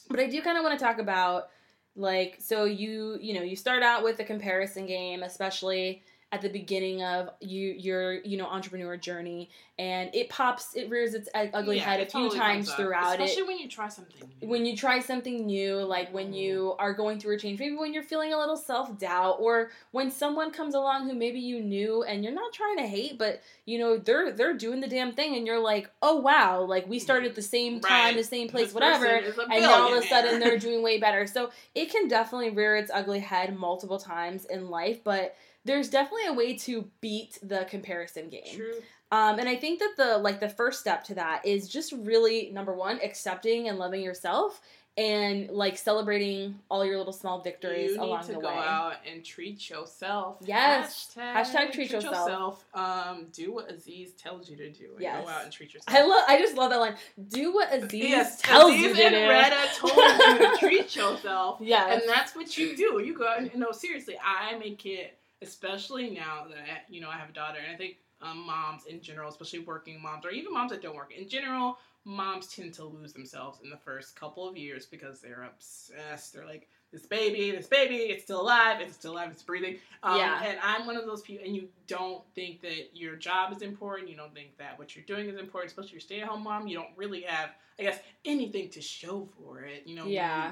[0.08, 1.48] but i do kind of want to talk about
[1.94, 6.02] like so you you know you start out with a comparison game especially
[6.32, 11.12] at the beginning of you your you know entrepreneur journey and it pops it rears
[11.12, 14.28] its ugly Yeah, head a few totally times throughout it Especially when you try something
[14.40, 14.48] new.
[14.48, 16.82] when you try something new, like when you mm.
[16.82, 20.10] are going through a change, maybe when you're feeling a little self doubt, or when
[20.10, 23.78] someone comes along who maybe you knew and you're not trying to hate, but you
[23.78, 27.28] know they're they're doing the damn thing, and you're like, oh wow, like we started
[27.28, 28.16] at the same time, Right.
[28.16, 30.82] the same place, This whatever, person is a and all of a sudden they're doing
[30.82, 31.26] way better.
[31.26, 35.34] So it can definitely rear its ugly head multiple times in life, but
[35.64, 38.56] there's definitely a way to beat the comparison game.
[38.56, 38.74] True.
[39.10, 42.50] Um, and I think that the like the first step to that is just really
[42.50, 44.60] number one, accepting and loving yourself
[44.98, 48.54] and like celebrating all your little small victories you need to the go way.
[48.54, 50.36] out and treat yourself.
[50.44, 51.14] Yes.
[51.16, 52.64] Hashtag, Hashtag treat yourself.
[52.74, 54.90] Um, do what Aziz tells you to do.
[54.92, 55.24] And Yes.
[55.24, 55.96] Go out and treat yourself.
[55.96, 56.96] I love I just love that line.
[57.28, 59.28] Do what Aziz yes, tells Aziz you to and do.
[59.28, 61.58] Retta told you to treat yourself.
[61.60, 62.00] Yes.
[62.00, 63.02] And that's what you do.
[63.02, 67.16] You go out and no, seriously, I make it, especially now that you know I
[67.18, 70.52] have a daughter, and I think um, moms in general, especially working moms, or even
[70.52, 74.48] moms that don't work in general, moms tend to lose themselves in the first couple
[74.48, 76.32] of years because they're obsessed.
[76.32, 79.76] They're like, this baby, this baby, it's still alive, it's still alive, it's breathing.
[80.02, 80.42] Um, Yeah.
[80.44, 84.08] And I'm one of those people, and you don't think that your job is important.
[84.10, 86.66] You don't think that what you're doing is important, especially your stay at home mom.
[86.68, 89.84] You don't really have, I guess, anything to show for it.
[89.86, 90.50] You know, Yeah.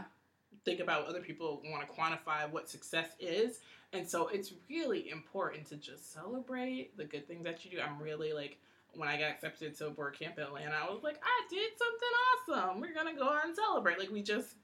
[0.51, 3.61] you think about what other people want to quantify what success is.
[3.93, 7.80] And so it's really important to just celebrate the good things that you do.
[7.80, 8.59] I'm really like,
[8.95, 12.61] when I got accepted to board camp in Atlanta, I was like, I did something
[12.68, 12.80] awesome.
[12.80, 13.99] We're gonna go out and celebrate.
[13.99, 14.55] Like we just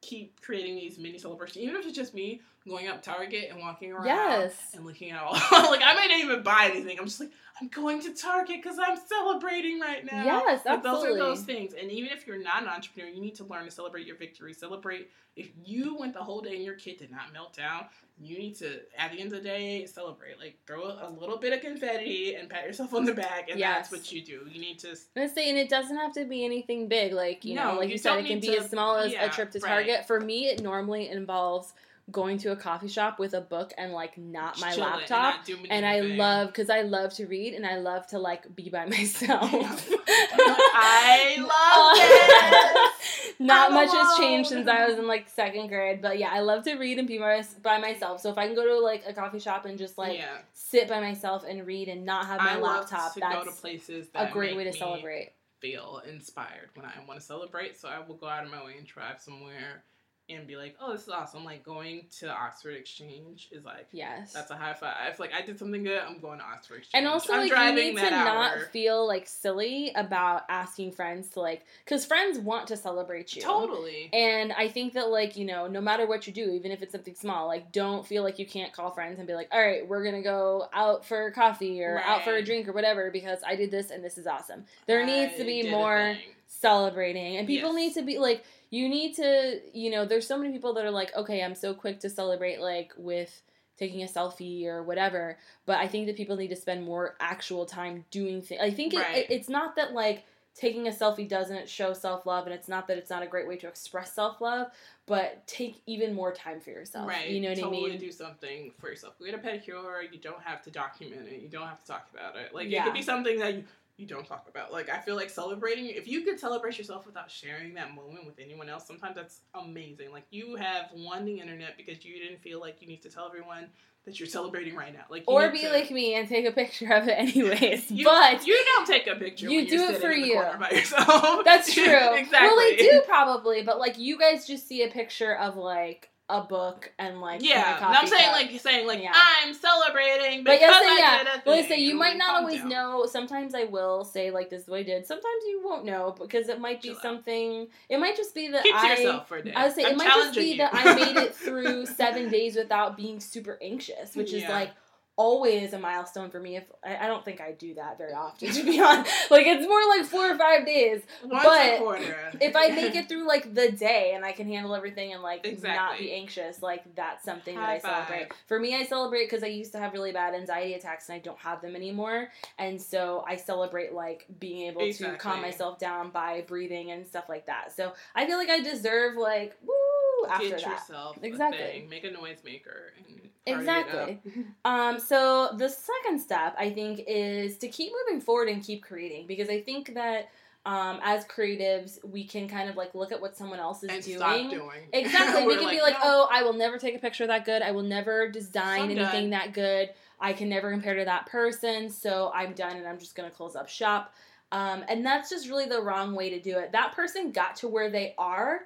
[0.00, 3.92] keep creating these mini celebrations, even if it's just me going up Target and walking
[3.92, 4.54] around Yes.
[4.74, 5.32] and looking at all.
[5.52, 6.98] like I might not even buy anything.
[6.98, 10.24] I'm just like, I'm going to Target because I'm celebrating right now.
[10.24, 11.74] Yes, Like, those are those things.
[11.74, 14.52] And even if you're not an entrepreneur, you need to learn to celebrate your victory.
[14.54, 17.84] Celebrate if you went the whole day and your kid did not melt down.
[18.20, 20.38] You need to, at the end of the day, celebrate.
[20.38, 23.88] Like throw a little bit of confetti and pat yourself on the back, and Yes.
[23.88, 24.46] that's what you do.
[24.48, 24.90] You need to.
[24.90, 27.12] I'm gonna say, and it doesn't have to be anything big.
[27.12, 29.24] Like you know, like you you, said, it can be to- as small as yeah,
[29.24, 29.68] a trip to right.
[29.68, 30.06] Target.
[30.06, 31.72] For me, it normally involves
[32.10, 35.48] going to a coffee shop with a book and like not my chill it laptop.
[35.48, 38.68] not and I love because I love to read and I love to like be
[38.68, 39.50] by myself.
[40.08, 41.48] I love
[42.78, 42.88] uh,
[43.28, 46.28] it Not I'm much has changed since I was in like second grade, but yeah,
[46.30, 48.20] I love to read and be by, by myself.
[48.20, 50.38] So if I can go to like a coffee shop and just like yeah.
[50.52, 53.60] sit by myself and read and not have my I laptop, to go to that's
[53.60, 55.32] places a great way to celebrate.
[55.60, 58.74] Feel inspired when I want to celebrate, so I will go out of my way
[58.76, 59.84] and drive somewhere
[60.30, 64.32] and be like, "Oh, this is awesome!" Like going to Oxford Exchange is like Yes.
[64.32, 65.18] that's a high five.
[65.18, 67.04] Like I did something good, I'm going to Oxford Exchange.
[67.04, 71.28] And also, I'm like, you need to that not feel like silly about asking friends
[71.30, 73.42] to like, because friends want to celebrate you.
[73.42, 74.08] totally.
[74.12, 76.92] And I think that, like, you know, no matter what you do, even if it's
[76.92, 79.86] something small, like, don't feel like you can't call friends and be like, all right,
[79.86, 83.56] we're to go out for coffee or out for a drink or whatever because I
[83.56, 84.64] did this and this is awesome.
[84.86, 86.16] There needs to be more
[86.46, 87.36] celebrating.
[87.36, 87.94] And people Yes.
[87.96, 90.90] need to be like, you need to, you know, there's so many people that are
[90.90, 93.42] like, okay, I'm so quick to celebrate, like, with
[93.76, 95.38] taking a selfie or whatever.
[95.66, 98.60] But I think that people need to spend more actual time doing things.
[98.62, 99.16] I think it, Right.
[99.16, 102.86] it, it's not that, like, taking a selfie doesn't show self love, and it's not
[102.86, 104.68] that it's not a great way to express self love,
[105.06, 107.08] but take even more time for yourself.
[107.08, 107.28] Right.
[107.28, 107.90] You know what totally I mean?
[107.92, 109.14] Totally do something for yourself.
[109.24, 110.12] Get a pedicure.
[110.12, 111.42] You don't have to document it.
[111.42, 112.54] You don't have to talk about it.
[112.54, 113.64] Like it could be something that you
[113.96, 114.72] you don't talk about.
[114.72, 118.38] Like I feel like celebrating if you could celebrate yourself without sharing that moment with
[118.38, 120.10] anyone else, sometimes that's amazing.
[120.12, 123.26] Like you have won the internet because you didn't feel like you need to tell
[123.26, 123.68] everyone
[124.04, 125.04] that you're celebrating right now.
[125.08, 127.90] Like you or be to- like me and take a picture of it anyways.
[127.90, 129.48] you, but you don't take a picture.
[129.48, 130.42] you do it for you.
[130.58, 131.44] by yourself.
[131.44, 131.84] That's true.
[131.84, 132.48] exactly.
[132.48, 136.40] Well, I do probably, but like you guys just see a picture of like a
[136.40, 138.32] book and like Yeah, and I'm saying cup.
[138.32, 139.12] like you're saying like Yeah.
[139.14, 141.18] I'm celebrating But yes, I yeah.
[141.18, 142.68] did a Well, I say you might not always down.
[142.70, 143.06] know.
[143.06, 145.06] Sometimes I will say like this is what I did.
[145.06, 147.02] Sometimes you won't know because it might be Chill out.
[147.02, 147.68] something.
[147.90, 148.90] It might just be that Keep I.
[148.96, 149.52] yourself for a day.
[149.54, 150.56] I would say I'm it might just be you.
[150.58, 154.70] that I made it through seven days without being super anxious, which is like
[155.16, 156.56] always a milestone for me.
[156.56, 159.10] If I, I don't think I do that very often, to be honest.
[159.30, 161.02] Like it's more like four or five days.
[161.24, 162.40] Once but.
[162.40, 165.46] If I make it through like the day and I can handle everything and like
[165.62, 168.32] not be anxious, like that's something that High I celebrate.
[168.46, 171.18] For me, I celebrate because I used to have really bad anxiety attacks and I
[171.20, 172.28] don't have them anymore.
[172.58, 177.28] And so I celebrate like being able to calm myself down by breathing and stuff
[177.28, 177.72] like that.
[177.74, 180.70] So I feel like I deserve like woo after Get that.
[180.70, 181.86] yourself Exactly.
[181.88, 182.90] Make a noisemaker.
[182.96, 184.20] And party it Exactly.
[184.64, 189.26] Um, so the second step I think is to keep moving forward and keep creating
[189.26, 190.30] because I think that
[190.66, 194.02] um, as creatives we can kind of like look at what someone else is and
[194.02, 194.16] doing.
[194.16, 194.80] stop doing.
[194.92, 195.46] Exactly.
[195.46, 196.00] we can be like, no.
[196.04, 197.60] oh, I will never take a picture that good.
[197.60, 199.90] I will never design I'm anything that good.
[200.18, 201.90] I can never compare to that person.
[201.90, 204.14] So I'm done and I'm just going to close up shop.
[204.52, 206.72] Um, and that's just really the wrong way to do it.
[206.72, 208.60] That person got to where they are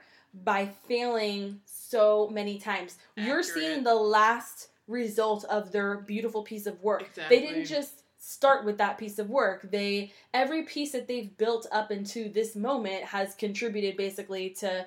[0.44, 2.96] by failing so many times.
[3.16, 7.02] You're seeing the last result of their beautiful piece of work.
[7.02, 7.36] Exactly.
[7.40, 9.70] They didn't just start with that piece of work.
[9.70, 14.86] They every piece that they've built up into this moment has contributed basically to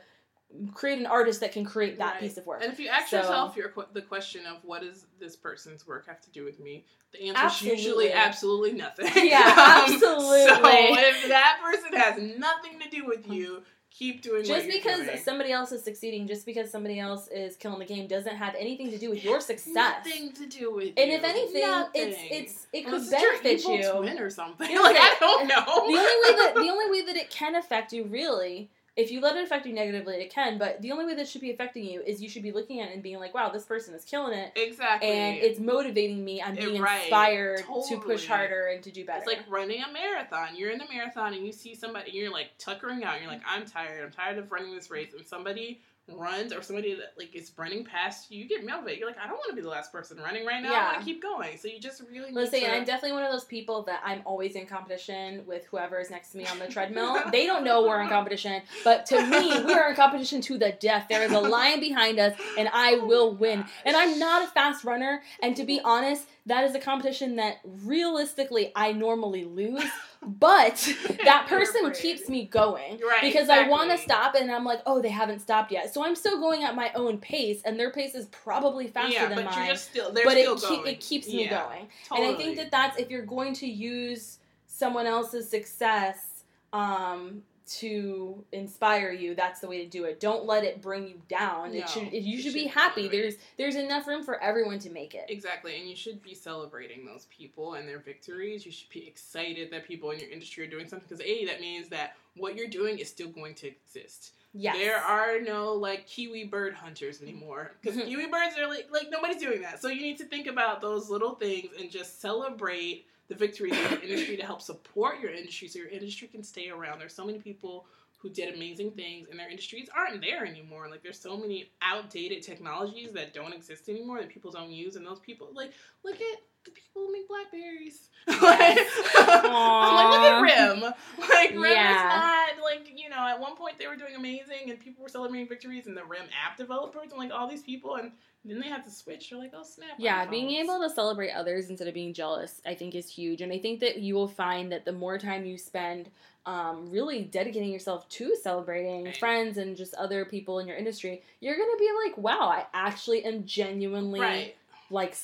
[0.73, 2.19] create an artist that can create that Right.
[2.21, 2.61] piece of work.
[2.61, 6.05] And if you ask So- yourself your the question of what does this person's work
[6.07, 7.77] have to do with me, the answer Absolutely.
[7.79, 9.07] is usually absolutely nothing.
[9.15, 9.39] Yeah,
[9.87, 10.45] Um, absolutely.
[10.47, 15.17] So if that person has nothing to do with you, keep doing just because doing.
[15.17, 18.89] somebody else is succeeding, just because somebody else is killing the game, doesn't have anything
[18.91, 19.73] to do with your success.
[19.75, 21.17] Nothing to do with And you.
[21.17, 22.09] if anything, Nothing.
[22.09, 23.11] it's it's it Unless could
[23.43, 23.91] benefit you.
[23.91, 24.69] twin or something.
[24.69, 25.63] You know, like I don't know.
[25.65, 28.69] the only way that the only way that it can affect you really
[29.01, 31.41] if you let it affect you negatively it can but the only way this should
[31.41, 33.65] be affecting you is you should be looking at it and being like wow this
[33.65, 35.09] person is killing it exactly.
[35.09, 37.03] and it's motivating me i'm being right.
[37.03, 40.55] inspired to push harder and to do better It's like running a marathon.
[40.55, 43.21] You're in the marathon and you see somebody, you're like tuckering out.
[43.21, 44.03] You're like, I'm tired.
[44.03, 45.13] I'm tired of running this race.
[45.15, 48.99] And somebody runs or somebody that like is running past you, you get motivated.
[48.99, 50.73] You're like, I don't want to be the last person running right now.
[50.73, 51.57] I want to keep going.
[51.57, 52.73] So you just really need Listen, to.
[52.73, 56.31] I'm definitely one of those people that I'm always in competition with whoever is next
[56.31, 57.19] to me on the treadmill.
[57.31, 60.75] They don't know we're in competition, but to me, we are in competition to the
[60.79, 61.05] death.
[61.09, 63.63] There is a lion behind us, and I oh will win.
[63.85, 67.59] And I'm not a fast runner, and to be honest, that is a competition that
[67.63, 69.83] realistically I normally lose.
[70.23, 70.75] But
[71.23, 75.01] that person keeps me going Right, because I want to stop, and I'm like, oh,
[75.01, 75.91] they haven't stopped yet.
[75.93, 79.27] So I'm still going at my own pace, and their pace is probably faster yeah,
[79.27, 80.11] than but mine you're just still.
[80.11, 80.87] They're but it, going.
[80.87, 81.87] it keeps me Yeah, going.
[82.07, 82.27] Totally.
[82.27, 86.43] And I think that that's if you're going to use someone else's success
[86.73, 87.43] um,
[87.79, 90.19] to inspire you, that's the way to do it.
[90.19, 91.71] Don't let it bring you down.
[91.71, 92.13] No, it should.
[92.13, 93.07] It, you you should be happy.
[93.07, 95.25] There's there's enough room for everyone to make it.
[95.29, 98.65] Exactly, and you should be celebrating those people and their victories.
[98.65, 101.61] You should be excited that people in your industry are doing something because a that
[101.61, 104.33] means that what you're doing is still going to exist.
[104.53, 104.75] Yes.
[104.75, 109.41] There are no like kiwi bird hunters anymore because kiwi birds are like like nobody's
[109.41, 109.81] doing that.
[109.81, 113.91] So you need to think about those little things and just celebrate the victories of
[113.91, 116.99] your industry to help support your industry so your industry can stay around.
[116.99, 117.85] There's so many people
[118.17, 120.89] who did amazing things and their industries aren't there anymore.
[120.91, 125.07] Like there's so many outdated technologies that don't exist anymore that people don't use and
[125.07, 125.71] those people like
[126.03, 128.09] look at the people who make blackberries.
[128.27, 128.77] like,
[129.15, 130.81] I'm like, look at Rim.
[131.17, 131.95] Like Rim Yeah.
[131.95, 133.25] is not like you know.
[133.25, 136.25] At one point they were doing amazing and people were celebrating victories and the Rim
[136.45, 138.11] app developers and like all these people and
[138.43, 139.29] then they have to switch.
[139.29, 139.91] They're like, oh snap.
[139.97, 143.41] Yeah, being able to celebrate others instead of being jealous, I think, is huge.
[143.41, 146.09] And I think that you will find that the more time you spend
[146.45, 149.17] um, really dedicating yourself to celebrating Right.
[149.17, 152.65] friends and just other people in your industry, you're going to be like, wow, I
[152.73, 154.55] actually am genuinely right.
[154.89, 155.15] like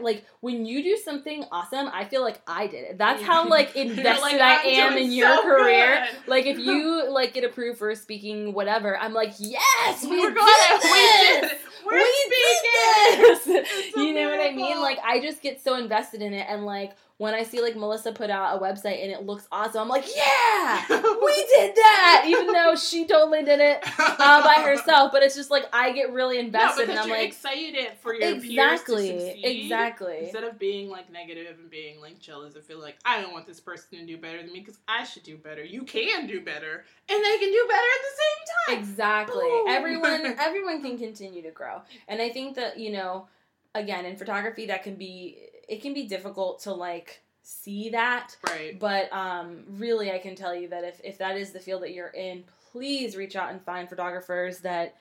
[0.00, 3.74] like when you do something awesome i feel like i did it that's how like
[3.76, 7.78] invested like, i "I'm in your so career good." like if you like get approved
[7.78, 10.80] for speaking whatever i'm like yes we We're did!
[10.82, 11.50] We did.
[11.90, 13.46] We're we speaking.
[13.46, 13.92] did this.
[13.96, 14.80] You know what i mean?
[14.80, 18.12] like i just get so invested in it and like when I see like Melissa
[18.12, 22.46] put out a website and it looks awesome, I'm like, yeah, we did that, even
[22.46, 25.12] though she totally did it uh, by herself.
[25.12, 28.14] But it's just like I get really invested, no, and I'm you're like, excited for
[28.14, 29.64] your exactly, peers to succeed.
[29.64, 30.18] exactly.
[30.22, 33.46] Instead of being like negative and being like jealous, I feel like I don't want
[33.46, 35.62] this person to do better than me because I should do better.
[35.62, 38.78] You can do better, and they can do better at the same time.
[38.78, 39.44] Exactly.
[39.44, 39.66] Boom.
[39.68, 41.82] Everyone everyone can continue to grow.
[42.08, 43.28] And I think that, you know,
[43.74, 48.36] again, in photography that can be it can be difficult to like see that.
[48.46, 48.78] Right.
[48.78, 51.92] But um really I can tell you that if if that is the field that
[51.92, 54.96] you're in, please reach out and find photographers that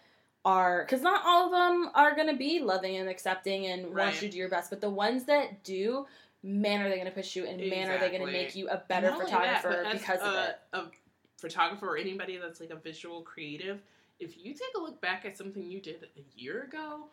[0.46, 4.16] are because not all of them are going to be loving and accepting and want
[4.22, 6.06] you to do your best but the ones that do
[6.44, 8.70] man are they going to push you and man are they going to make you
[8.70, 10.84] a better that, photographer as because of it A
[11.40, 13.82] photographer or anybody that's like a visual creative,
[14.20, 17.06] if you take a look back at something you did a year ago,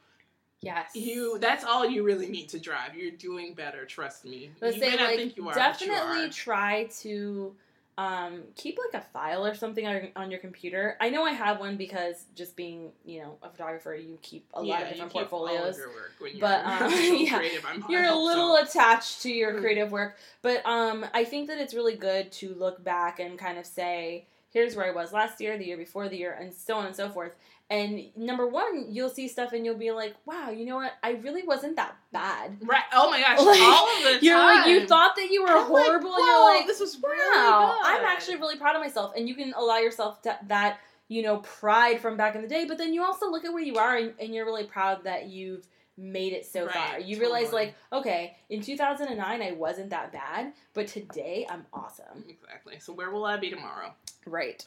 [0.63, 2.95] yes you that's all you really need to drive.
[2.97, 4.51] You're doing better, trust me.
[4.61, 6.31] Let's you say like think you are, you definitely are.
[6.31, 7.55] try to
[7.99, 10.97] um, keep like a file or something on, on your computer.
[11.01, 14.63] I know I have one because just being you know a photographer, you keep a
[14.63, 15.77] lot Yeah, of you different of portfolios.
[15.77, 17.41] your work when you're But, um, yeah.
[17.89, 18.63] You're a little so.
[18.65, 19.61] attached to your Mm.
[19.61, 23.59] creative work, but um, I think that it's really good to look back and kind
[23.59, 26.77] of say, here's where I was last year, the year before the year, and so
[26.77, 27.33] on and so forth.
[27.69, 30.93] And number one, you'll see stuff and you'll be like, wow, you know what?
[31.03, 32.59] I really wasn't that bad.
[32.63, 32.85] Right.
[32.93, 33.41] Oh my gosh.
[33.41, 36.25] Like, all of the You're like, you thought that you were I'm like, horrible, and
[36.27, 37.91] you're like, this was really wow, good.
[37.91, 39.15] I'm actually really proud of myself.
[39.17, 42.67] And you can allow yourself to, that, you know, pride from back in the day,
[42.67, 45.27] but then you also look at where you are and, and you're really proud that
[45.27, 47.01] you've made it so Right, far.
[47.01, 52.25] You realize, like, okay, in 2009, I wasn't that bad, but today I'm awesome.
[52.29, 52.79] Exactly.
[52.79, 53.93] So where will I be tomorrow?
[54.27, 54.65] Right.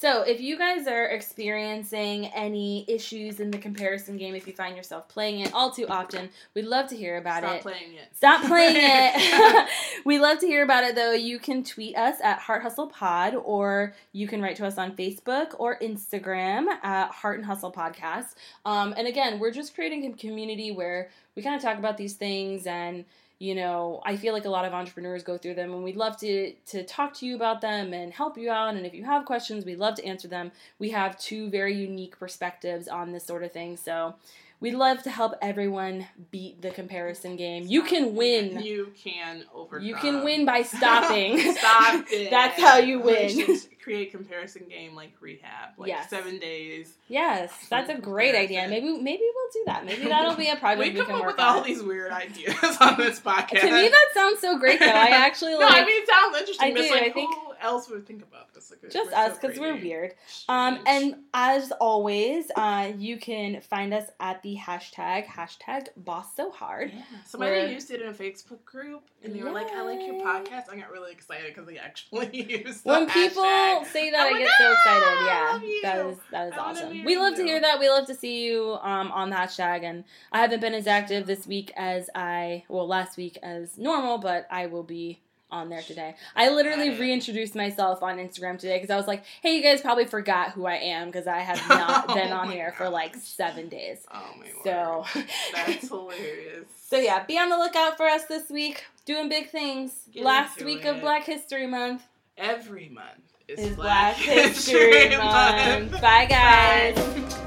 [0.00, 4.74] So, if you guys are experiencing any issues in the comparison game, if you find
[4.74, 7.60] yourself playing it all too often, we'd love to hear about Stop it.
[7.60, 8.16] Stop playing it.
[8.16, 9.68] Stop playing it.
[10.06, 11.12] we love to hear about it though.
[11.12, 14.96] You can tweet us at Heart Hustle Pod or you can write to us on
[14.96, 18.36] Facebook or Instagram at Heart and Hustle Podcast.
[18.64, 22.14] Um, and again, we're just creating a community where we kind of talk about these
[22.14, 23.04] things and
[23.40, 26.18] you know, I feel like a lot of entrepreneurs go through them and we'd love
[26.18, 29.24] to to talk to you about them and help you out and if you have
[29.24, 30.52] questions, we'd love to answer them.
[30.78, 33.78] We have two very unique perspectives on this sort of thing.
[33.78, 34.14] So,
[34.60, 37.64] We'd love to help everyone beat the comparison game.
[37.66, 38.60] You can win.
[38.60, 39.86] You can overcome.
[39.86, 41.38] You can win by stopping.
[41.54, 42.30] Stop it.
[42.30, 43.58] That's how you win.
[43.82, 46.10] create comparison game like rehab, like Yes.
[46.10, 46.92] seven days.
[47.08, 48.68] Yes, that's a great idea.
[48.68, 49.86] Maybe maybe we'll do that.
[49.86, 52.12] Maybe that'll be a project we we, come can up work with all these weird
[52.12, 53.60] ideas on this podcast.
[53.62, 54.84] To me, that sounds so great though.
[54.86, 56.66] I actually no, like I mean it sounds interesting.
[56.68, 58.70] I do, like, I think- else would think about this?
[58.70, 60.14] Like, just us so because we're weird.
[60.48, 66.50] Um, and as always, uh, you can find us at the hashtag hashtag boss so
[66.50, 66.92] hard.
[66.94, 67.02] Yeah.
[67.26, 70.16] Somebody We're- used it in a Facebook group, and they were like, "I like your
[70.24, 72.30] podcast." I got really excited because they actually
[72.64, 73.86] used the When people hashtag.
[73.86, 75.26] say that, I get so "Ah, excited.
[75.26, 77.04] Yeah, that is that is awesome.
[77.04, 77.78] We love to hear that.
[77.78, 81.26] We love to see you um, on the hashtag, and I haven't been as active
[81.26, 85.20] this week as I well last week as normal, but I will be
[85.52, 86.14] on there today.
[86.36, 90.06] I literally reintroduced myself on Instagram today because I was like, "Hey, you guys probably
[90.06, 93.68] forgot who I am because I have not Oh been on here for like seven
[93.68, 95.26] days." Oh my So, word.
[95.54, 96.66] That's hilarious.
[96.88, 99.92] so yeah, be on the lookout for us this week, doing big things.
[100.12, 101.00] Get Last week of.
[101.00, 102.02] Black History Month
[102.40, 106.00] Every month is, is Black, Black History Month.
[106.00, 106.96] Bye, guys.
[106.96, 107.46] Bye.